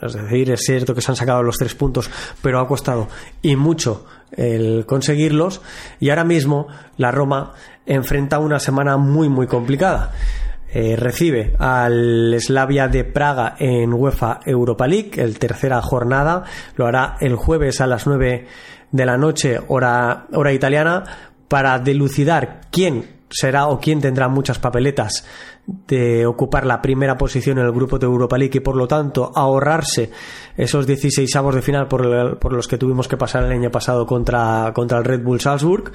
es 0.00 0.14
decir, 0.14 0.50
es 0.50 0.60
cierto 0.60 0.94
que 0.94 1.00
se 1.00 1.12
han 1.12 1.16
sacado 1.16 1.42
los 1.42 1.56
tres 1.56 1.74
puntos, 1.74 2.10
pero 2.42 2.60
ha 2.60 2.66
costado 2.66 3.08
y 3.42 3.56
mucho 3.56 4.06
el 4.36 4.86
conseguirlos. 4.86 5.62
Y 6.00 6.10
ahora 6.10 6.24
mismo 6.24 6.68
la 6.96 7.10
Roma 7.10 7.52
enfrenta 7.86 8.38
una 8.38 8.58
semana 8.58 8.96
muy, 8.96 9.28
muy 9.28 9.46
complicada. 9.46 10.12
Eh, 10.76 10.96
recibe 10.96 11.54
al 11.58 12.34
Slavia 12.40 12.88
de 12.88 13.04
Praga 13.04 13.54
en 13.58 13.92
UEFA 13.92 14.40
Europa 14.44 14.88
League, 14.88 15.12
el 15.16 15.38
tercera 15.38 15.80
jornada. 15.80 16.42
Lo 16.76 16.86
hará 16.86 17.16
el 17.20 17.36
jueves 17.36 17.80
a 17.80 17.86
las 17.86 18.06
9 18.06 18.46
de 18.90 19.06
la 19.06 19.16
noche, 19.16 19.60
hora, 19.68 20.26
hora 20.32 20.52
italiana, 20.52 21.04
para 21.46 21.78
dilucidar 21.78 22.62
quién 22.72 23.22
será 23.30 23.66
o 23.66 23.78
quién 23.78 24.00
tendrá 24.00 24.28
muchas 24.28 24.58
papeletas 24.58 25.24
de 25.66 26.26
ocupar 26.26 26.66
la 26.66 26.82
primera 26.82 27.16
posición 27.16 27.58
en 27.58 27.64
el 27.64 27.72
grupo 27.72 27.98
de 27.98 28.06
Europa 28.06 28.36
League 28.36 28.58
y 28.58 28.60
por 28.60 28.76
lo 28.76 28.86
tanto 28.86 29.32
ahorrarse 29.34 30.10
esos 30.56 30.86
16 30.86 31.34
avos 31.36 31.54
de 31.54 31.62
final 31.62 31.88
por, 31.88 32.52
los 32.52 32.68
que 32.68 32.78
tuvimos 32.78 33.08
que 33.08 33.16
pasar 33.16 33.44
el 33.44 33.52
año 33.52 33.70
pasado 33.70 34.06
contra, 34.06 34.72
contra 34.74 34.98
el 34.98 35.04
Red 35.04 35.22
Bull 35.22 35.40
Salzburg. 35.40 35.92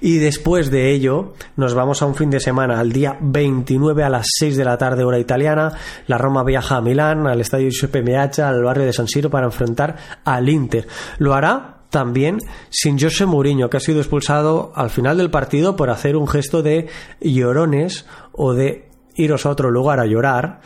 Y 0.00 0.18
después 0.18 0.70
de 0.70 0.90
ello 0.90 1.34
nos 1.56 1.74
vamos 1.74 2.02
a 2.02 2.06
un 2.06 2.14
fin 2.14 2.30
de 2.30 2.40
semana 2.40 2.80
al 2.80 2.92
día 2.92 3.18
29 3.20 4.02
a 4.02 4.08
las 4.08 4.26
6 4.38 4.56
de 4.56 4.64
la 4.64 4.78
tarde 4.78 5.04
hora 5.04 5.18
italiana. 5.18 5.72
La 6.06 6.18
Roma 6.18 6.42
viaja 6.42 6.76
a 6.76 6.80
Milán 6.80 7.26
al 7.26 7.40
estadio 7.40 7.68
Giuseppe 7.68 8.02
Meazza 8.02 8.48
al 8.48 8.62
barrio 8.62 8.86
de 8.86 8.92
San 8.92 9.06
Siro 9.06 9.30
para 9.30 9.46
enfrentar 9.46 9.96
al 10.24 10.48
Inter. 10.48 10.86
Lo 11.18 11.34
hará 11.34 11.80
también 11.90 12.38
sin 12.70 12.98
José 12.98 13.26
Mourinho, 13.26 13.68
que 13.68 13.76
ha 13.76 13.80
sido 13.80 13.98
expulsado 13.98 14.72
al 14.74 14.90
final 14.90 15.18
del 15.18 15.30
partido 15.30 15.76
por 15.76 15.90
hacer 15.90 16.16
un 16.16 16.28
gesto 16.28 16.62
de 16.62 16.88
llorones 17.20 18.06
o 18.32 18.54
de 18.54 18.89
iros 19.16 19.46
a 19.46 19.50
otro 19.50 19.70
lugar 19.70 20.00
a 20.00 20.06
llorar 20.06 20.60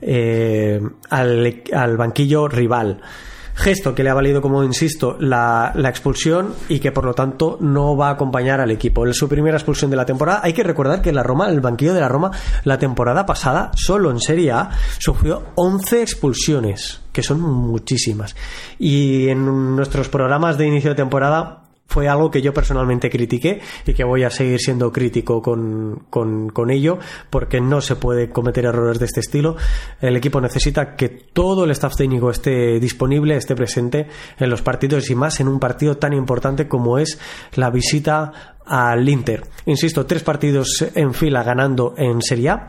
eh, 0.00 0.80
al, 1.10 1.96
banquillo 1.96 2.48
rival. 2.48 3.00
Gesto 3.56 3.94
que 3.94 4.02
le 4.02 4.10
ha 4.10 4.14
valido, 4.14 4.42
como 4.42 4.64
insisto, 4.64 5.16
la, 5.20 5.72
expulsión 5.88 6.54
y 6.68 6.80
que 6.80 6.90
por 6.90 7.04
lo 7.04 7.14
tanto 7.14 7.56
no 7.60 7.96
va 7.96 8.08
a 8.08 8.12
acompañar 8.12 8.60
al 8.60 8.72
equipo. 8.72 9.06
Es 9.06 9.16
su 9.16 9.28
primera 9.28 9.56
expulsión 9.56 9.90
de 9.90 9.96
la 9.96 10.04
temporada. 10.04 10.40
Hay 10.42 10.52
que 10.52 10.64
recordar 10.64 11.00
que 11.00 11.12
la 11.12 11.22
Roma, 11.22 11.48
el 11.48 11.60
banquillo 11.60 11.94
de 11.94 12.00
la 12.00 12.08
Roma, 12.08 12.32
la 12.64 12.78
temporada 12.78 13.24
pasada, 13.24 13.70
solo 13.76 14.10
en 14.10 14.18
Serie 14.18 14.50
A, 14.50 14.70
sufrió 14.98 15.44
11 15.54 16.02
expulsiones, 16.02 17.00
que 17.12 17.22
son 17.22 17.40
muchísimas. 17.40 18.34
Y 18.78 19.28
en 19.28 19.76
nuestros 19.76 20.08
programas 20.08 20.58
de 20.58 20.66
inicio 20.66 20.90
de 20.90 20.96
temporada 20.96 21.63
fue 21.86 22.08
algo 22.08 22.30
que 22.30 22.42
yo 22.42 22.52
personalmente 22.52 23.10
critiqué 23.10 23.60
y 23.86 23.94
que 23.94 24.04
voy 24.04 24.24
a 24.24 24.30
seguir 24.30 24.58
siendo 24.58 24.90
crítico 24.92 25.40
con, 25.42 26.06
con, 26.10 26.70
ello 26.70 26.98
porque 27.30 27.60
no 27.60 27.80
se 27.80 27.96
puede 27.96 28.30
cometer 28.30 28.64
errores 28.64 28.98
de 28.98 29.06
este 29.06 29.20
estilo. 29.20 29.56
El 30.00 30.16
equipo 30.16 30.40
necesita 30.40 30.96
que 30.96 31.08
todo 31.08 31.64
el 31.64 31.70
staff 31.70 31.94
técnico 31.96 32.30
esté 32.30 32.80
disponible, 32.80 33.36
esté 33.36 33.54
presente 33.54 34.08
en 34.38 34.50
los 34.50 34.62
partidos 34.62 35.08
y 35.10 35.14
más 35.14 35.40
en 35.40 35.48
un 35.48 35.60
partido 35.60 35.96
tan 35.96 36.12
importante 36.12 36.68
como 36.68 36.98
es 36.98 37.18
la 37.54 37.70
visita 37.70 38.56
al 38.66 39.08
Inter. 39.08 39.44
Insisto, 39.66 40.06
tres 40.06 40.22
partidos 40.22 40.84
en 40.94 41.14
fila 41.14 41.42
ganando 41.42 41.94
en 41.96 42.22
Serie 42.22 42.48
A. 42.50 42.66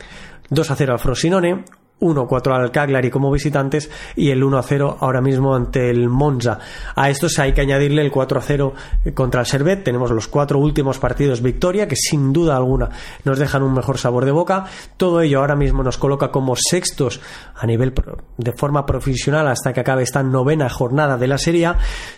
2 0.50 0.72
a 0.72 0.76
0 0.76 0.94
al 0.94 1.00
Frosinone, 1.00 1.66
1-4 2.00 2.54
al 2.54 2.72
Cagliari 2.72 3.10
como 3.10 3.32
visitantes 3.32 3.90
y 4.16 4.30
el 4.30 4.44
1-0 4.44 4.98
ahora 5.00 5.22
mismo 5.22 5.56
ante 5.56 5.90
el 5.90 6.10
Monza. 6.10 6.60
A 6.96 7.10
estos 7.10 7.40
hay 7.40 7.54
que 7.54 7.62
añadirle 7.62 8.02
el 8.02 8.12
4-0 8.12 8.74
contra 9.14 9.42
el 9.42 9.46
Servet. 9.48 9.84
Tenemos 9.84 10.12
los 10.12 10.28
cuatro 10.28 10.60
últimos 10.60 11.00
partidos 11.00 11.42
victoria 11.42 11.88
que 11.88 11.96
sin 11.96 12.34
duda 12.34 12.58
alguna 12.58 12.90
nos 13.24 13.40
dejan 13.40 13.64
un 13.64 13.74
mejor 13.74 13.98
sabor 13.98 14.26
de 14.26 14.32
boca. 14.32 14.66
Todo 14.98 15.22
ello 15.22 15.40
ahora 15.40 15.56
mismo 15.56 15.84
nos 15.84 15.98
coloca 15.98 16.32
como 16.32 16.56
sextos 16.56 17.22
a 17.56 17.66
nivel 17.66 17.94
de 18.38 18.52
forma 18.52 18.86
profesional 18.86 19.48
hasta 19.48 19.74
que 19.74 19.80
acabe 19.80 20.04
esta 20.04 20.24
novena 20.24 20.70
jornada 20.70 21.18
de 21.18 21.28
la 21.28 21.38
Serie. 21.38 21.56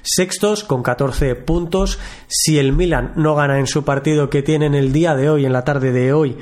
Sextos 0.02 0.63
con 0.63 0.82
14 0.82 1.36
puntos. 1.36 2.00
Si 2.28 2.58
el 2.58 2.74
Milan 2.74 3.13
no 3.16 3.36
gana 3.36 3.60
en 3.60 3.68
su 3.68 3.84
partido 3.84 4.30
que 4.30 4.42
tiene 4.42 4.66
en 4.66 4.76
el 4.76 4.92
día 4.92 5.16
de 5.16 5.30
hoy, 5.30 5.46
en 5.46 5.54
la 5.54 5.63
tarde 5.63 5.92
de 5.92 6.12
hoy, 6.13 6.38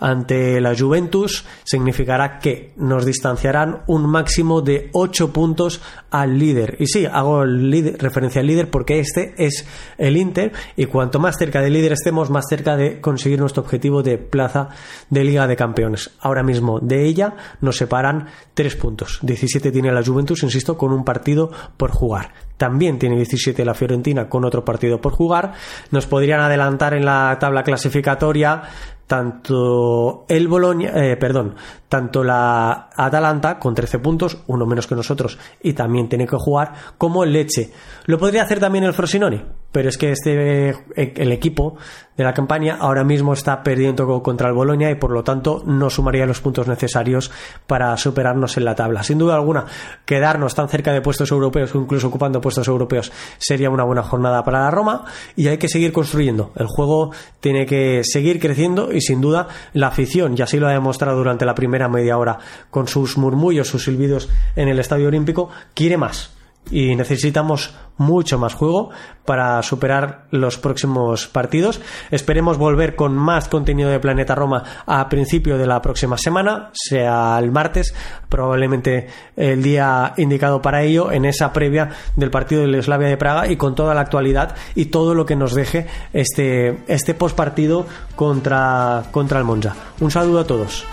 ante 0.00 0.60
la 0.60 0.74
Juventus, 0.76 1.44
significará 1.62 2.38
que 2.38 2.72
nos 2.76 3.04
distanciarán 3.04 3.82
un 3.86 4.06
máximo 4.06 4.62
de 4.62 4.88
8 4.92 5.32
puntos 5.32 5.80
al 6.10 6.38
líder. 6.38 6.76
Y 6.80 6.86
sí, 6.86 7.06
hago 7.06 7.44
referencia 7.44 8.40
al 8.40 8.46
líder 8.46 8.70
porque 8.70 8.98
este 8.98 9.34
es 9.36 9.66
el 9.98 10.16
Inter 10.16 10.52
y 10.76 10.86
cuanto 10.86 11.20
más 11.20 11.36
cerca 11.36 11.60
del 11.60 11.74
líder 11.74 11.92
estemos, 11.92 12.30
más 12.30 12.46
cerca 12.48 12.76
de 12.76 13.00
conseguir 13.00 13.38
nuestro 13.38 13.62
objetivo 13.62 14.02
de 14.02 14.18
plaza 14.18 14.70
de 15.10 15.24
Liga 15.24 15.46
de 15.46 15.56
Campeones. 15.56 16.10
Ahora 16.20 16.42
mismo 16.42 16.80
de 16.80 17.04
ella 17.04 17.36
nos 17.60 17.76
separan 17.76 18.26
3 18.54 18.76
puntos. 18.76 19.18
17 19.22 19.70
tiene 19.70 19.92
la 19.92 20.04
Juventus, 20.04 20.42
insisto, 20.42 20.76
con 20.76 20.92
un 20.92 21.04
partido 21.04 21.50
por 21.76 21.90
jugar. 21.90 22.49
También 22.60 22.98
tiene 22.98 23.16
17 23.16 23.64
la 23.64 23.72
Fiorentina 23.72 24.28
con 24.28 24.44
otro 24.44 24.62
partido 24.66 25.00
por 25.00 25.14
jugar. 25.14 25.54
Nos 25.92 26.04
podrían 26.04 26.40
adelantar 26.40 26.92
en 26.92 27.06
la 27.06 27.38
tabla 27.40 27.62
clasificatoria 27.62 28.64
tanto 29.06 30.26
el 30.28 30.46
Bolonia, 30.46 30.92
eh, 30.94 31.16
perdón, 31.16 31.54
tanto 31.88 32.22
la 32.22 32.90
Atalanta 32.94 33.58
con 33.58 33.74
13 33.74 34.00
puntos, 34.00 34.42
uno 34.46 34.66
menos 34.66 34.86
que 34.86 34.94
nosotros 34.94 35.38
y 35.62 35.72
también 35.72 36.10
tiene 36.10 36.26
que 36.26 36.36
jugar, 36.36 36.74
como 36.98 37.24
el 37.24 37.32
Leche. 37.32 37.72
Lo 38.04 38.18
podría 38.18 38.42
hacer 38.42 38.60
también 38.60 38.84
el 38.84 38.92
Frosinone, 38.92 39.42
pero 39.72 39.88
es 39.88 39.98
que 39.98 40.12
este 40.12 40.70
eh, 40.70 40.74
el 41.16 41.32
equipo 41.32 41.76
de 42.16 42.24
la 42.24 42.34
campaña 42.34 42.76
ahora 42.78 43.02
mismo 43.02 43.32
está 43.32 43.62
perdiendo 43.62 44.22
contra 44.22 44.48
el 44.48 44.54
Bolonia 44.54 44.90
y 44.90 44.96
por 44.96 45.10
lo 45.10 45.24
tanto 45.24 45.62
no 45.64 45.88
sumaría 45.88 46.26
los 46.26 46.40
puntos 46.40 46.68
necesarios 46.68 47.30
para 47.66 47.96
superarnos 47.96 48.56
en 48.58 48.66
la 48.66 48.74
tabla. 48.74 49.02
Sin 49.02 49.16
duda 49.16 49.36
alguna, 49.36 49.64
quedarnos 50.04 50.54
tan 50.54 50.68
cerca 50.68 50.92
de 50.92 51.00
puestos 51.00 51.30
europeos 51.30 51.70
incluso 51.74 52.08
ocupando 52.08 52.40
puestos 52.40 52.68
europeos 52.68 53.10
sería 53.38 53.70
una 53.70 53.84
buena 53.84 54.02
jornada 54.02 54.44
para 54.44 54.60
la 54.60 54.70
Roma 54.70 55.04
y 55.34 55.48
hay 55.48 55.56
que 55.56 55.68
seguir 55.68 55.92
construyendo. 55.92 56.52
El 56.56 56.66
juego 56.66 57.12
tiene 57.40 57.64
que 57.64 58.02
seguir 58.04 58.38
creciendo 58.38 58.92
y 58.92 59.00
sin 59.00 59.20
duda 59.20 59.48
la 59.72 59.88
afición, 59.88 60.34
y 60.36 60.42
así 60.42 60.58
lo 60.58 60.68
ha 60.68 60.72
demostrado 60.72 61.16
durante 61.16 61.46
la 61.46 61.54
primera 61.54 61.88
media 61.88 62.18
hora 62.18 62.38
con 62.70 62.86
sus 62.86 63.16
murmullos, 63.16 63.68
sus 63.68 63.84
silbidos 63.84 64.28
en 64.56 64.68
el 64.68 64.78
Estadio 64.78 65.08
Olímpico, 65.08 65.48
quiere 65.74 65.96
más 65.96 66.39
y 66.70 66.94
necesitamos 66.94 67.74
mucho 67.96 68.38
más 68.38 68.54
juego 68.54 68.90
para 69.26 69.62
superar 69.62 70.24
los 70.30 70.56
próximos 70.56 71.26
partidos. 71.26 71.80
Esperemos 72.10 72.56
volver 72.56 72.96
con 72.96 73.14
más 73.14 73.48
contenido 73.48 73.90
de 73.90 74.00
Planeta 74.00 74.34
Roma 74.34 74.64
a 74.86 75.08
principio 75.08 75.58
de 75.58 75.66
la 75.66 75.82
próxima 75.82 76.16
semana, 76.16 76.70
sea 76.72 77.38
el 77.38 77.52
martes, 77.52 77.94
probablemente 78.28 79.08
el 79.36 79.62
día 79.62 80.14
indicado 80.16 80.62
para 80.62 80.82
ello, 80.82 81.12
en 81.12 81.26
esa 81.26 81.52
previa 81.52 81.90
del 82.16 82.30
partido 82.30 82.62
del 82.62 82.82
Slavia 82.82 83.08
de 83.08 83.18
Praga 83.18 83.48
y 83.48 83.56
con 83.56 83.74
toda 83.74 83.94
la 83.94 84.00
actualidad 84.00 84.56
y 84.74 84.86
todo 84.86 85.14
lo 85.14 85.26
que 85.26 85.36
nos 85.36 85.54
deje 85.54 85.86
este, 86.12 86.78
este 86.86 87.14
postpartido 87.14 87.86
contra, 88.16 89.04
contra 89.10 89.38
el 89.38 89.44
Monza. 89.44 89.74
Un 90.00 90.10
saludo 90.10 90.40
a 90.40 90.46
todos. 90.46 90.86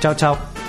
Chao, 0.00 0.14
chao. 0.14 0.67